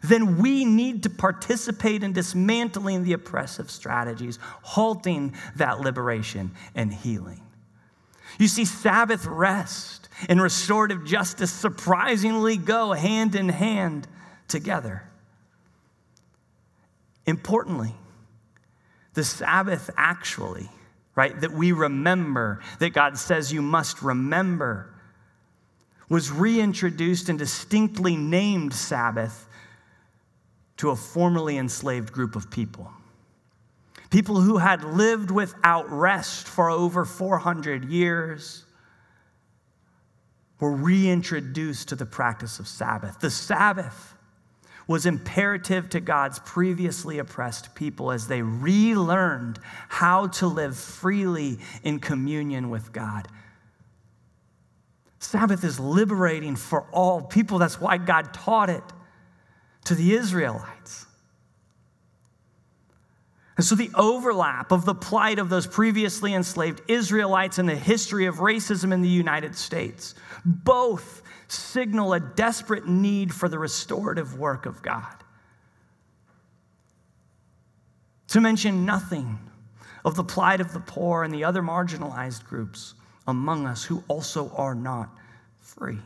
then 0.03 0.37
we 0.37 0.65
need 0.65 1.03
to 1.03 1.09
participate 1.09 2.03
in 2.03 2.11
dismantling 2.11 3.03
the 3.03 3.13
oppressive 3.13 3.71
strategies, 3.71 4.37
halting 4.61 5.33
that 5.55 5.79
liberation 5.79 6.51
and 6.75 6.93
healing. 6.93 7.41
You 8.37 8.47
see, 8.47 8.65
Sabbath 8.65 9.25
rest 9.25 10.09
and 10.27 10.41
restorative 10.41 11.05
justice 11.05 11.51
surprisingly 11.51 12.57
go 12.57 12.91
hand 12.91 13.35
in 13.35 13.49
hand 13.49 14.07
together. 14.47 15.03
Importantly, 17.25 17.95
the 19.13 19.23
Sabbath 19.23 19.89
actually, 19.95 20.69
right, 21.15 21.39
that 21.41 21.51
we 21.51 21.71
remember, 21.71 22.61
that 22.79 22.91
God 22.91 23.17
says 23.17 23.51
you 23.51 23.61
must 23.61 24.01
remember, 24.01 24.93
was 26.09 26.31
reintroduced 26.31 27.29
and 27.29 27.39
distinctly 27.39 28.15
named 28.15 28.73
Sabbath 28.73 29.47
to 30.77 30.89
a 30.89 30.95
formerly 30.95 31.57
enslaved 31.57 32.11
group 32.11 32.35
of 32.35 32.49
people. 32.49 32.91
People 34.09 34.41
who 34.41 34.57
had 34.57 34.83
lived 34.83 35.31
without 35.31 35.89
rest 35.91 36.47
for 36.47 36.69
over 36.69 37.05
400 37.05 37.85
years 37.85 38.65
were 40.59 40.71
reintroduced 40.71 41.89
to 41.89 41.95
the 41.95 42.05
practice 42.05 42.59
of 42.59 42.67
Sabbath. 42.67 43.19
The 43.19 43.31
Sabbath 43.31 44.15
was 44.87 45.05
imperative 45.05 45.89
to 45.89 45.99
God's 45.99 46.39
previously 46.39 47.19
oppressed 47.19 47.73
people 47.75 48.11
as 48.11 48.27
they 48.27 48.41
relearned 48.41 49.59
how 49.89 50.27
to 50.27 50.47
live 50.47 50.77
freely 50.77 51.59
in 51.83 51.99
communion 51.99 52.69
with 52.69 52.91
God. 52.91 53.27
Sabbath 55.19 55.63
is 55.63 55.79
liberating 55.79 56.55
for 56.55 56.81
all 56.91 57.21
people. 57.21 57.57
That's 57.57 57.79
why 57.79 57.97
God 57.97 58.33
taught 58.33 58.69
it 58.69 58.83
to 59.85 59.95
the 59.95 60.13
Israelites. 60.13 61.05
And 63.55 63.65
so, 63.65 63.75
the 63.75 63.91
overlap 63.93 64.71
of 64.71 64.83
the 64.83 64.95
plight 64.95 65.37
of 65.37 65.49
those 65.49 65.67
previously 65.67 66.33
enslaved 66.33 66.81
Israelites 66.87 67.59
and 67.59 67.69
the 67.69 67.75
history 67.75 68.25
of 68.25 68.37
racism 68.37 68.91
in 68.91 69.01
the 69.01 69.09
United 69.09 69.55
States 69.55 70.15
both 70.43 71.21
signal 71.53 72.13
a 72.13 72.19
desperate 72.19 72.87
need 72.87 73.33
for 73.33 73.47
the 73.47 73.59
restorative 73.59 74.37
work 74.37 74.65
of 74.65 74.81
God. 74.81 75.15
To 78.29 78.41
mention 78.41 78.85
nothing 78.85 79.39
of 80.03 80.15
the 80.15 80.23
plight 80.23 80.59
of 80.59 80.73
the 80.73 80.79
poor 80.79 81.23
and 81.23 81.33
the 81.33 81.43
other 81.43 81.61
marginalized 81.61 82.43
groups 82.45 82.95
among 83.27 83.65
us 83.65 83.83
who 83.83 84.03
also 84.07 84.49
are 84.55 84.75
not 84.75 85.09
free. 85.59 85.99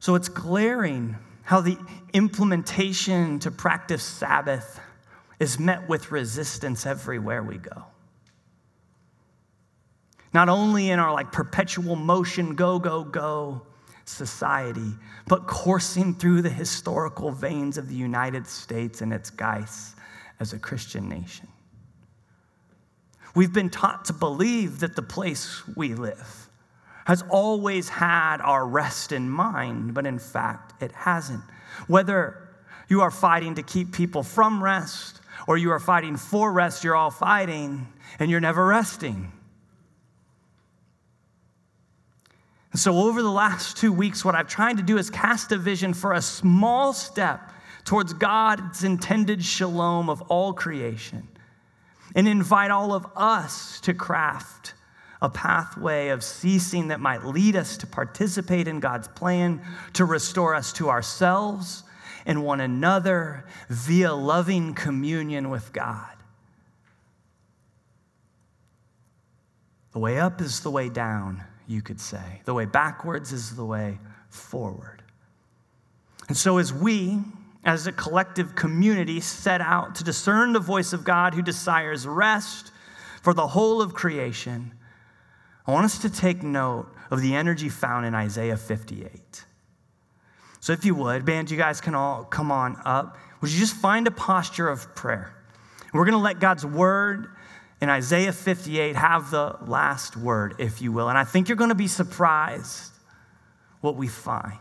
So 0.00 0.14
it's 0.14 0.28
glaring 0.28 1.16
how 1.42 1.60
the 1.60 1.78
implementation 2.12 3.38
to 3.40 3.50
practice 3.50 4.02
Sabbath 4.02 4.80
is 5.38 5.58
met 5.58 5.88
with 5.88 6.10
resistance 6.10 6.86
everywhere 6.86 7.42
we 7.42 7.58
go. 7.58 7.84
Not 10.32 10.48
only 10.48 10.90
in 10.90 10.98
our 10.98 11.12
like 11.12 11.32
perpetual 11.32 11.96
motion, 11.96 12.54
go, 12.54 12.78
go, 12.78 13.04
go 13.04 13.62
society, 14.04 14.92
but 15.28 15.46
coursing 15.46 16.14
through 16.14 16.42
the 16.42 16.50
historical 16.50 17.30
veins 17.30 17.78
of 17.78 17.88
the 17.88 17.94
United 17.94 18.46
States 18.46 19.00
and 19.00 19.12
its 19.12 19.30
guise 19.30 19.94
as 20.40 20.52
a 20.52 20.58
Christian 20.58 21.08
nation. 21.08 21.48
We've 23.34 23.52
been 23.52 23.70
taught 23.70 24.06
to 24.06 24.12
believe 24.12 24.80
that 24.80 24.96
the 24.96 25.02
place 25.02 25.62
we 25.76 25.94
live 25.94 26.48
has 27.04 27.22
always 27.30 27.88
had 27.88 28.40
our 28.40 28.66
rest 28.66 29.12
in 29.12 29.30
mind, 29.30 29.94
but 29.94 30.06
in 30.06 30.18
fact, 30.18 30.82
it 30.82 30.92
hasn't. 30.92 31.42
Whether 31.86 32.48
you 32.88 33.00
are 33.02 33.10
fighting 33.10 33.54
to 33.54 33.62
keep 33.62 33.92
people 33.92 34.22
from 34.22 34.62
rest 34.62 35.20
or 35.46 35.56
you 35.56 35.70
are 35.70 35.78
fighting 35.78 36.16
for 36.16 36.52
rest, 36.52 36.82
you're 36.82 36.96
all 36.96 37.10
fighting 37.10 37.86
and 38.18 38.30
you're 38.30 38.40
never 38.40 38.66
resting. 38.66 39.32
And 42.72 42.80
so, 42.80 42.98
over 42.98 43.22
the 43.22 43.30
last 43.30 43.76
two 43.76 43.92
weeks, 43.92 44.24
what 44.24 44.34
I've 44.34 44.46
tried 44.48 44.76
to 44.76 44.82
do 44.82 44.96
is 44.96 45.10
cast 45.10 45.50
a 45.52 45.58
vision 45.58 45.92
for 45.92 46.12
a 46.12 46.22
small 46.22 46.92
step 46.92 47.50
towards 47.84 48.12
God's 48.12 48.84
intended 48.84 49.44
shalom 49.44 50.08
of 50.08 50.22
all 50.22 50.52
creation 50.52 51.26
and 52.14 52.28
invite 52.28 52.70
all 52.70 52.92
of 52.92 53.06
us 53.16 53.80
to 53.80 53.94
craft 53.94 54.74
a 55.22 55.28
pathway 55.28 56.08
of 56.08 56.24
ceasing 56.24 56.88
that 56.88 57.00
might 57.00 57.24
lead 57.24 57.56
us 57.56 57.76
to 57.78 57.86
participate 57.86 58.68
in 58.68 58.80
God's 58.80 59.08
plan 59.08 59.60
to 59.94 60.04
restore 60.04 60.54
us 60.54 60.72
to 60.74 60.88
ourselves 60.88 61.82
and 62.26 62.44
one 62.44 62.60
another 62.60 63.44
via 63.68 64.12
loving 64.12 64.74
communion 64.74 65.50
with 65.50 65.72
God. 65.72 66.16
The 69.92 69.98
way 69.98 70.18
up 70.18 70.40
is 70.40 70.60
the 70.60 70.70
way 70.70 70.88
down, 70.88 71.44
you 71.70 71.80
could 71.80 72.00
say. 72.00 72.42
The 72.44 72.52
way 72.52 72.64
backwards 72.64 73.32
is 73.32 73.54
the 73.54 73.64
way 73.64 73.98
forward. 74.28 75.02
And 76.28 76.36
so, 76.36 76.58
as 76.58 76.72
we, 76.72 77.18
as 77.64 77.86
a 77.86 77.92
collective 77.92 78.54
community, 78.54 79.20
set 79.20 79.60
out 79.60 79.94
to 79.96 80.04
discern 80.04 80.52
the 80.52 80.60
voice 80.60 80.92
of 80.92 81.04
God 81.04 81.34
who 81.34 81.42
desires 81.42 82.06
rest 82.06 82.72
for 83.22 83.32
the 83.32 83.46
whole 83.46 83.80
of 83.80 83.94
creation, 83.94 84.72
I 85.66 85.72
want 85.72 85.84
us 85.84 85.98
to 86.00 86.10
take 86.10 86.42
note 86.42 86.88
of 87.10 87.22
the 87.22 87.34
energy 87.34 87.68
found 87.68 88.04
in 88.04 88.14
Isaiah 88.14 88.56
58. 88.56 89.44
So, 90.58 90.72
if 90.72 90.84
you 90.84 90.94
would, 90.96 91.24
band, 91.24 91.50
you 91.50 91.56
guys 91.56 91.80
can 91.80 91.94
all 91.94 92.24
come 92.24 92.50
on 92.50 92.80
up. 92.84 93.16
Would 93.40 93.50
you 93.50 93.58
just 93.58 93.76
find 93.76 94.06
a 94.08 94.10
posture 94.10 94.68
of 94.68 94.94
prayer? 94.94 95.34
We're 95.92 96.04
going 96.04 96.12
to 96.12 96.18
let 96.18 96.40
God's 96.40 96.66
word 96.66 97.28
in 97.80 97.88
Isaiah 97.88 98.32
58 98.32 98.94
have 98.96 99.30
the 99.30 99.56
last 99.66 100.16
word, 100.16 100.54
if 100.58 100.82
you 100.82 100.92
will. 100.92 101.08
And 101.08 101.16
I 101.16 101.24
think 101.24 101.48
you're 101.48 101.56
going 101.56 101.70
to 101.70 101.74
be 101.74 101.88
surprised 101.88 102.92
what 103.80 103.96
we 103.96 104.06
find. 104.06 104.58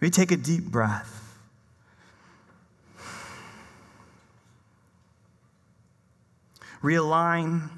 We 0.00 0.08
take 0.08 0.32
a 0.32 0.36
deep 0.36 0.64
breath. 0.64 1.16
Realign 6.82 7.68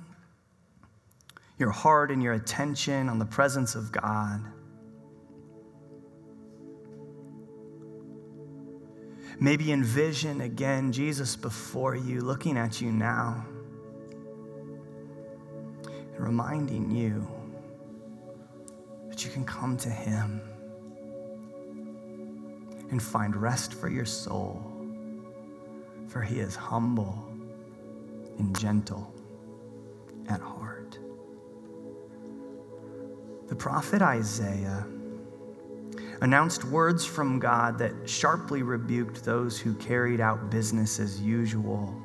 your 1.59 1.71
heart 1.71 2.12
and 2.12 2.23
your 2.23 2.35
attention 2.35 3.09
on 3.09 3.18
the 3.18 3.25
presence 3.25 3.75
of 3.75 3.90
God. 3.90 4.40
Maybe 9.42 9.72
envision 9.72 10.42
again 10.42 10.92
Jesus 10.92 11.35
before 11.35 11.96
you, 11.96 12.20
looking 12.20 12.57
at 12.57 12.81
you 12.81 12.92
now, 12.92 13.44
and 15.85 16.20
reminding 16.20 16.92
you 16.92 17.28
that 19.09 19.24
you 19.24 19.33
can 19.33 19.44
come 19.44 19.76
to 19.78 19.88
Him 19.88 20.40
and 22.92 23.02
find 23.02 23.35
rest 23.35 23.74
for 23.74 23.88
your 23.88 24.05
soul, 24.05 24.62
for 26.07 26.22
He 26.22 26.38
is 26.38 26.55
humble 26.55 27.28
and 28.38 28.57
gentle 28.57 29.12
at 30.28 30.40
heart. 30.40 31.00
The 33.48 33.57
prophet 33.57 34.02
Isaiah 34.02 34.87
announced 36.23 36.63
words 36.63 37.05
from 37.05 37.41
God 37.41 37.79
that 37.79 38.09
sharply 38.09 38.63
rebuked 38.63 39.25
those 39.25 39.59
who 39.59 39.75
carried 39.75 40.21
out 40.21 40.51
business 40.51 41.01
as 41.01 41.21
usual 41.21 42.01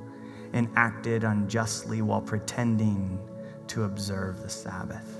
and 0.53 0.67
acted 0.75 1.23
unjustly 1.23 2.01
while 2.01 2.21
pretending 2.21 3.19
to 3.67 3.83
observe 3.83 4.41
the 4.41 4.49
Sabbath. 4.49 5.15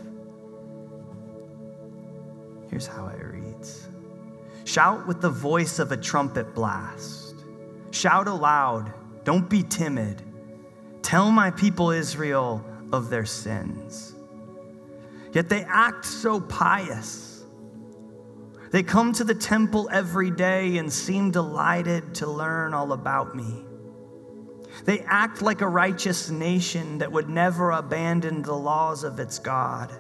Here's 2.72 2.88
how 2.88 3.06
it 3.08 3.24
reads 3.24 3.88
Shout 4.66 5.06
with 5.06 5.22
the 5.22 5.30
voice 5.30 5.78
of 5.78 5.92
a 5.92 5.98
trumpet 5.98 6.56
blast. 6.56 7.36
Shout 7.92 8.28
aloud. 8.28 8.92
Don't 9.24 9.48
be 9.48 9.62
timid. 9.62 10.24
Tell 11.04 11.32
my 11.32 11.52
people 11.52 11.92
Israel 11.92 12.66
of 12.92 13.12
their 13.12 13.26
sins. 13.26 14.16
Yet 15.34 15.50
they 15.50 15.64
act 15.66 16.04
so 16.04 16.42
pious 16.42 17.37
they 18.72 18.84
come 18.84 19.14
to 19.14 19.24
the 19.24 19.36
temple 19.36 19.90
every 19.92 20.32
day 20.32 20.78
and 20.78 20.92
seem 20.92 21.32
delighted 21.32 22.16
to 22.16 22.28
learn 22.28 22.74
all 22.74 22.92
about 22.92 23.36
me. 23.36 23.66
They 24.84 25.00
act 25.02 25.42
like 25.42 25.62
a 25.62 25.68
righteous 25.68 26.30
nation 26.30 27.00
that 27.00 27.12
would 27.12 27.30
never 27.30 27.72
abandon 27.72 28.42
the 28.42 28.54
laws 28.54 29.04
of 29.04 29.20
its 29.20 29.40
God. 29.40 29.92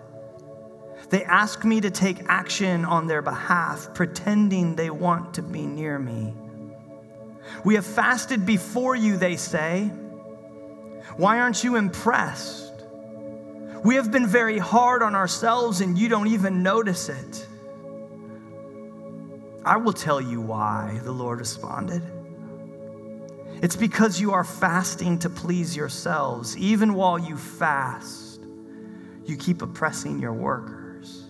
They 1.09 1.23
ask 1.23 1.63
me 1.63 1.81
to 1.81 1.89
take 1.89 2.25
action 2.27 2.83
on 2.83 3.07
their 3.07 3.21
behalf, 3.21 3.93
pretending 3.93 4.75
they 4.75 4.89
want 4.89 5.33
to 5.35 5.41
be 5.41 5.65
near 5.65 5.97
me. 5.97 6.33
We 7.63 7.75
have 7.75 7.85
fasted 7.85 8.45
before 8.45 8.95
you, 8.95 9.17
they 9.17 9.37
say. 9.37 9.89
Why 11.15 11.39
aren't 11.39 11.63
you 11.63 11.75
impressed? 11.77 12.73
We 13.83 13.95
have 13.95 14.11
been 14.11 14.27
very 14.27 14.57
hard 14.57 15.01
on 15.01 15.15
ourselves 15.15 15.81
and 15.81 15.97
you 15.97 16.09
don't 16.09 16.27
even 16.27 16.61
notice 16.61 17.07
it. 17.09 17.46
I 19.67 19.75
will 19.75 19.91
tell 19.91 20.21
you 20.21 20.39
why, 20.39 21.01
the 21.03 21.11
Lord 21.11 21.39
responded. 21.39 22.01
It's 23.61 23.75
because 23.75 24.21
you 24.21 24.31
are 24.31 24.45
fasting 24.45 25.19
to 25.19 25.29
please 25.29 25.75
yourselves. 25.75 26.55
Even 26.57 26.93
while 26.93 27.19
you 27.19 27.35
fast, 27.35 28.39
you 29.25 29.35
keep 29.35 29.61
oppressing 29.61 30.19
your 30.19 30.31
workers. 30.31 31.25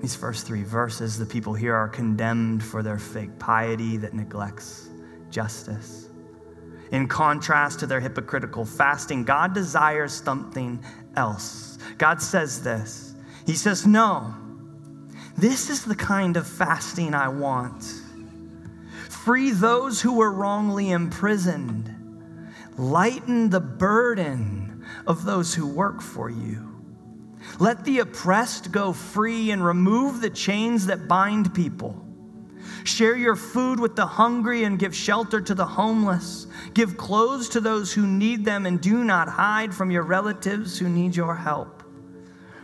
These 0.00 0.14
first 0.14 0.46
three 0.46 0.62
verses, 0.62 1.18
the 1.18 1.26
people 1.26 1.52
here 1.52 1.74
are 1.74 1.88
condemned 1.88 2.62
for 2.62 2.84
their 2.84 3.00
fake 3.00 3.36
piety 3.40 3.96
that 3.96 4.14
neglects 4.14 4.90
justice. 5.28 6.08
In 6.92 7.08
contrast 7.08 7.80
to 7.80 7.86
their 7.88 8.00
hypocritical 8.00 8.64
fasting, 8.64 9.24
God 9.24 9.54
desires 9.54 10.12
something 10.12 10.84
else. 11.16 11.78
God 11.98 12.22
says 12.22 12.62
this 12.62 13.13
he 13.46 13.54
says, 13.54 13.86
No, 13.86 14.34
this 15.36 15.70
is 15.70 15.84
the 15.84 15.96
kind 15.96 16.36
of 16.36 16.46
fasting 16.46 17.14
I 17.14 17.28
want. 17.28 17.84
Free 19.10 19.50
those 19.50 20.00
who 20.00 20.14
were 20.14 20.32
wrongly 20.32 20.90
imprisoned, 20.90 21.90
lighten 22.76 23.50
the 23.50 23.60
burden 23.60 24.84
of 25.06 25.24
those 25.24 25.54
who 25.54 25.66
work 25.66 26.00
for 26.00 26.30
you. 26.30 26.70
Let 27.58 27.84
the 27.84 28.00
oppressed 28.00 28.72
go 28.72 28.92
free 28.92 29.50
and 29.50 29.64
remove 29.64 30.20
the 30.20 30.30
chains 30.30 30.86
that 30.86 31.08
bind 31.08 31.54
people. 31.54 32.00
Share 32.84 33.16
your 33.16 33.36
food 33.36 33.80
with 33.80 33.96
the 33.96 34.06
hungry 34.06 34.64
and 34.64 34.78
give 34.78 34.94
shelter 34.94 35.40
to 35.40 35.54
the 35.54 35.66
homeless. 35.66 36.46
Give 36.74 36.96
clothes 36.96 37.48
to 37.50 37.60
those 37.60 37.92
who 37.92 38.06
need 38.06 38.44
them 38.44 38.66
and 38.66 38.80
do 38.80 39.04
not 39.04 39.28
hide 39.28 39.74
from 39.74 39.90
your 39.90 40.02
relatives 40.02 40.78
who 40.78 40.88
need 40.88 41.16
your 41.16 41.34
help. 41.34 41.73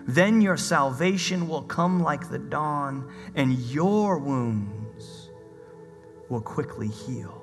Then 0.07 0.41
your 0.41 0.57
salvation 0.57 1.49
will 1.49 1.63
come 1.63 2.03
like 2.03 2.29
the 2.29 2.39
dawn, 2.39 3.11
and 3.35 3.55
your 3.55 4.19
wounds 4.19 5.31
will 6.29 6.41
quickly 6.41 6.89
heal. 6.89 7.37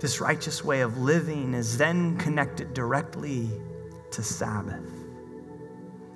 This 0.00 0.20
righteous 0.20 0.64
way 0.64 0.80
of 0.80 0.98
living 0.98 1.54
is 1.54 1.78
then 1.78 2.16
connected 2.16 2.74
directly 2.74 3.48
to 4.10 4.22
Sabbath. 4.22 4.90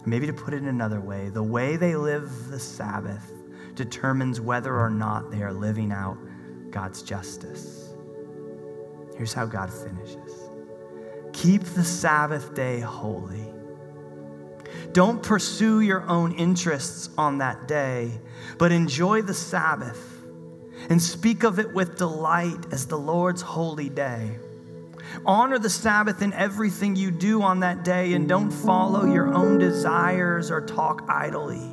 Maybe 0.05 0.27
to 0.27 0.33
put 0.33 0.55
it 0.55 0.63
another 0.63 1.01
way, 1.01 1.29
the 1.29 1.43
way 1.43 1.77
they 1.77 1.97
live 1.97 2.49
the 2.49 2.59
Sabbath 2.59 3.33
determines 3.75 4.41
whether 4.41 4.77
or 4.77 4.91
not 4.91 5.31
they 5.31 5.43
are 5.43 5.53
living 5.53 5.93
out 5.93 6.19
God's 6.71 7.03
justice. 7.03 7.95
Here's 9.17 9.33
how 9.33 9.47
God 9.47 9.73
finishes 9.73 10.26
Keep 11.37 11.65
the 11.65 11.85
Sabbath 11.85 12.55
day 12.55 12.81
holy. 12.81 13.45
Don't 14.93 15.23
pursue 15.23 15.81
your 15.81 16.01
own 16.09 16.33
interests 16.33 17.11
on 17.19 17.39
that 17.39 17.69
day, 17.69 18.11
but 18.57 18.73
enjoy 18.73 19.21
the 19.21 19.35
Sabbath 19.35 20.23
and 20.89 21.01
speak 21.01 21.43
of 21.43 21.59
it 21.59 21.75
with 21.75 21.99
delight 21.99 22.73
as 22.73 22.87
the 22.87 22.97
Lord's 22.97 23.43
holy 23.43 23.91
day. 23.91 24.39
Honor 25.27 25.59
the 25.59 25.69
Sabbath 25.69 26.23
in 26.23 26.33
everything 26.33 26.97
you 26.97 27.11
do 27.11 27.43
on 27.43 27.61
that 27.61 27.85
day 27.85 28.15
and 28.15 28.27
don't 28.27 28.51
follow 28.51 29.05
your 29.05 29.35
own 29.35 29.59
desires 29.59 30.51
or 30.51 30.63
talk 30.63 31.05
idly. 31.07 31.71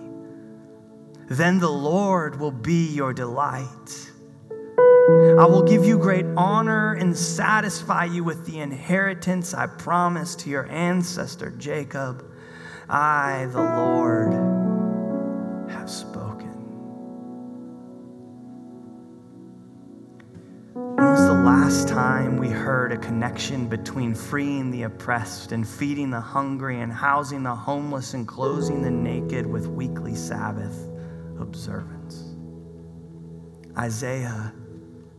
Then 1.29 1.59
the 1.59 1.71
Lord 1.71 2.37
will 2.37 2.51
be 2.51 2.89
your 2.89 3.13
delight 3.13 4.11
I 5.05 5.45
will 5.45 5.63
give 5.63 5.83
you 5.83 5.97
great 5.99 6.25
honor 6.37 6.93
and 6.93 7.17
satisfy 7.17 8.05
you 8.05 8.23
with 8.23 8.45
the 8.45 8.59
inheritance 8.59 9.53
I 9.53 9.67
promised 9.67 10.39
to 10.39 10.49
your 10.49 10.65
ancestor 10.67 11.49
Jacob. 11.51 12.25
I, 12.87 13.47
the 13.51 13.61
Lord, 13.61 14.31
have 15.69 15.89
spoken. 15.89 16.51
When 20.73 21.05
was 21.05 21.27
the 21.27 21.33
last 21.33 21.89
time 21.89 22.37
we 22.37 22.47
heard 22.47 22.93
a 22.93 22.97
connection 22.97 23.67
between 23.67 24.15
freeing 24.15 24.71
the 24.71 24.83
oppressed 24.83 25.51
and 25.51 25.67
feeding 25.67 26.11
the 26.11 26.21
hungry 26.21 26.79
and 26.79 26.93
housing 26.93 27.43
the 27.43 27.53
homeless 27.53 28.13
and 28.13 28.25
clothing 28.25 28.81
the 28.81 28.91
naked 28.91 29.45
with 29.45 29.67
weekly 29.67 30.15
Sabbath 30.15 30.87
observance? 31.41 32.23
Isaiah 33.77 34.53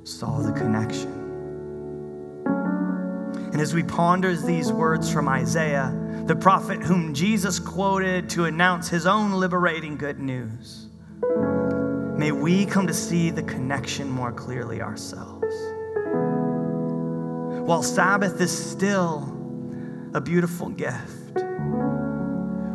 saw 0.05 0.40
the 0.40 0.53
connection. 0.53 1.11
And 3.53 3.61
as 3.61 3.73
we 3.73 3.83
ponder 3.83 4.37
these 4.37 4.71
words 4.71 5.11
from 5.11 5.29
Isaiah, 5.29 5.95
the 6.27 6.37
prophet 6.37 6.83
whom 6.83 7.14
Jesus 7.14 7.59
quoted 7.59 8.29
to 8.31 8.45
announce 8.45 8.88
his 8.88 9.07
own 9.07 9.33
liberating 9.33 9.97
good 9.97 10.19
news, 10.19 10.88
may 12.19 12.33
we 12.33 12.67
come 12.67 12.87
to 12.87 12.95
see 12.95 13.31
the 13.31 13.43
connection 13.43 14.11
more 14.11 14.33
clearly 14.33 14.83
ourselves. 14.83 15.55
While 17.67 17.83
Sabbath 17.83 18.40
is 18.40 18.53
still 18.53 19.33
a 20.12 20.21
beautiful 20.21 20.69
gift, 20.69 21.43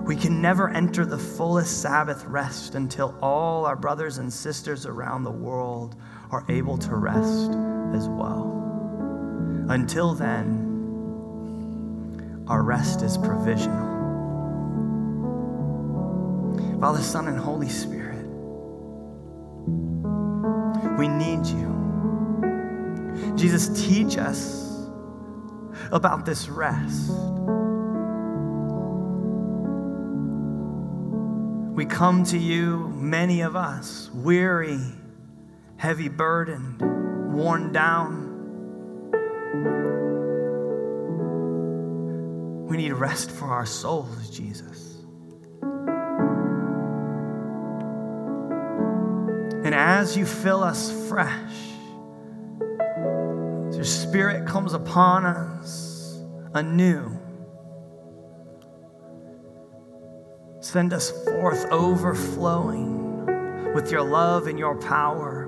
we 0.06 0.16
can 0.16 0.42
never 0.42 0.70
enter 0.70 1.06
the 1.06 1.20
fullest 1.20 1.82
Sabbath 1.84 2.26
rest 2.26 2.74
until 2.74 3.16
all 3.22 3.68
our 3.68 3.76
brothers 3.76 4.18
and 4.18 4.34
sisters 4.34 4.88
around 4.88 5.24
the 5.24 5.32
world 5.32 5.96
are 6.32 6.46
able 6.50 6.78
to 6.78 6.96
rest 6.96 7.52
as 7.96 8.08
well. 8.08 8.46
Until 9.70 10.14
then, 10.14 10.68
our 12.48 12.64
rest 12.64 13.02
is 13.02 13.18
provisional. 13.18 13.98
Father, 16.80 17.02
Son, 17.02 17.28
and 17.28 17.38
Holy 17.38 17.70
Spirit, 17.70 18.26
we 20.98 21.08
need 21.08 21.46
you. 21.46 23.34
Jesus, 23.36 23.86
teach 23.86 24.18
us 24.18 24.88
about 25.92 26.26
this 26.26 26.48
rest. 26.50 27.12
We 31.76 31.86
come 31.86 32.24
to 32.26 32.38
you, 32.38 32.90
many 32.96 33.42
of 33.42 33.56
us, 33.56 34.10
weary, 34.14 34.80
heavy 35.80 36.10
burdened, 36.10 36.82
worn 37.34 37.72
down. 37.72 38.28
We 42.68 42.76
need 42.76 42.92
rest 42.92 43.32
for 43.32 43.46
our 43.46 43.66
souls, 43.66 44.30
Jesus. 44.30 44.98
And 49.64 49.74
as 49.74 50.18
you 50.18 50.26
fill 50.26 50.64
us 50.64 50.92
fresh, 51.08 51.56
as 53.70 53.78
your 53.78 53.86
spirit 53.86 54.46
comes 54.46 54.74
upon 54.74 55.26
us 55.26 56.22
anew, 56.56 57.18
send 60.60 60.92
us 60.92 61.12
forth 61.24 61.66
overflowing 61.72 63.74
with 63.74 63.94
your 63.94 64.04
love 64.04 64.48
and 64.48 64.60
your 64.60 64.76
power 64.76 65.39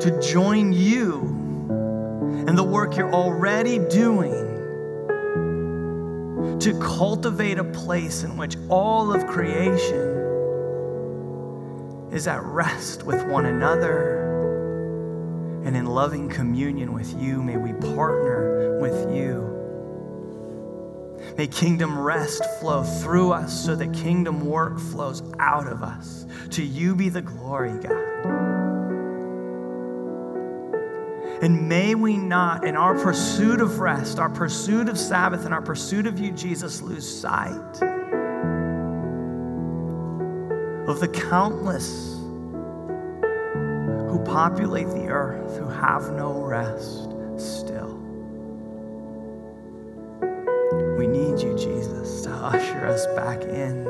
to 0.00 0.20
join 0.20 0.72
you 0.72 1.20
in 2.46 2.54
the 2.54 2.64
work 2.64 2.96
you're 2.96 3.12
already 3.12 3.78
doing 3.78 4.48
to 6.60 6.78
cultivate 6.80 7.58
a 7.58 7.64
place 7.64 8.22
in 8.24 8.36
which 8.36 8.56
all 8.68 9.12
of 9.12 9.26
creation 9.26 10.18
is 12.12 12.26
at 12.26 12.42
rest 12.42 13.04
with 13.04 13.22
one 13.26 13.46
another 13.46 14.18
and 15.64 15.76
in 15.76 15.86
loving 15.86 16.28
communion 16.28 16.92
with 16.92 17.12
you. 17.20 17.42
May 17.42 17.56
we 17.56 17.72
partner 17.94 18.78
with 18.80 19.14
you. 19.14 19.46
May 21.36 21.46
kingdom 21.46 21.98
rest 21.98 22.42
flow 22.58 22.82
through 22.82 23.32
us 23.32 23.64
so 23.64 23.76
that 23.76 23.92
kingdom 23.92 24.46
work 24.46 24.78
flows 24.78 25.22
out 25.38 25.66
of 25.66 25.82
us. 25.82 26.26
To 26.50 26.62
you 26.64 26.94
be 26.96 27.08
the 27.08 27.22
glory, 27.22 27.78
God. 27.78 28.17
And 31.40 31.68
may 31.68 31.94
we 31.94 32.16
not, 32.16 32.64
in 32.64 32.76
our 32.76 32.94
pursuit 32.98 33.60
of 33.60 33.78
rest, 33.78 34.18
our 34.18 34.28
pursuit 34.28 34.88
of 34.88 34.98
Sabbath, 34.98 35.44
and 35.44 35.54
our 35.54 35.62
pursuit 35.62 36.06
of 36.06 36.18
you, 36.18 36.32
Jesus, 36.32 36.82
lose 36.82 37.06
sight 37.08 37.82
of 40.88 41.00
the 41.00 41.08
countless 41.08 42.14
who 44.08 44.18
populate 44.24 44.88
the 44.88 45.06
earth 45.08 45.58
who 45.58 45.68
have 45.68 46.10
no 46.12 46.32
rest 46.40 47.10
still. 47.36 47.94
We 50.96 51.06
need 51.06 51.40
you, 51.40 51.54
Jesus, 51.56 52.22
to 52.22 52.30
usher 52.30 52.86
us 52.86 53.06
back 53.14 53.42
in 53.42 53.84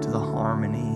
to 0.00 0.10
the 0.10 0.18
harmony 0.18 0.87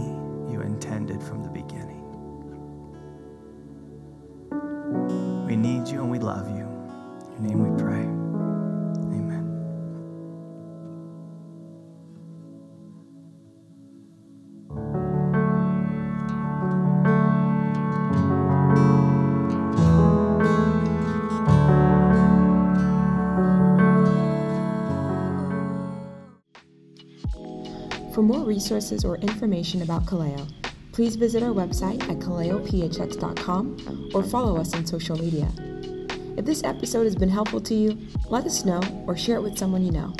name 7.42 7.58
we 7.62 7.82
pray. 7.82 8.02
Amen. 9.12 9.42
For 28.14 28.22
more 28.22 28.44
resources 28.44 29.04
or 29.04 29.16
information 29.16 29.82
about 29.82 30.06
Kaleo, 30.06 30.48
please 30.92 31.16
visit 31.16 31.42
our 31.42 31.50
website 31.50 32.02
at 32.08 32.18
kaleophx.com 32.18 34.10
or 34.14 34.22
follow 34.22 34.58
us 34.58 34.74
on 34.74 34.86
social 34.86 35.16
media. 35.16 35.71
If 36.42 36.46
this 36.46 36.64
episode 36.64 37.04
has 37.04 37.14
been 37.14 37.28
helpful 37.28 37.60
to 37.60 37.72
you, 37.72 37.96
let 38.28 38.44
us 38.46 38.64
know 38.64 38.80
or 39.06 39.16
share 39.16 39.36
it 39.36 39.42
with 39.42 39.56
someone 39.56 39.84
you 39.84 39.92
know. 39.92 40.12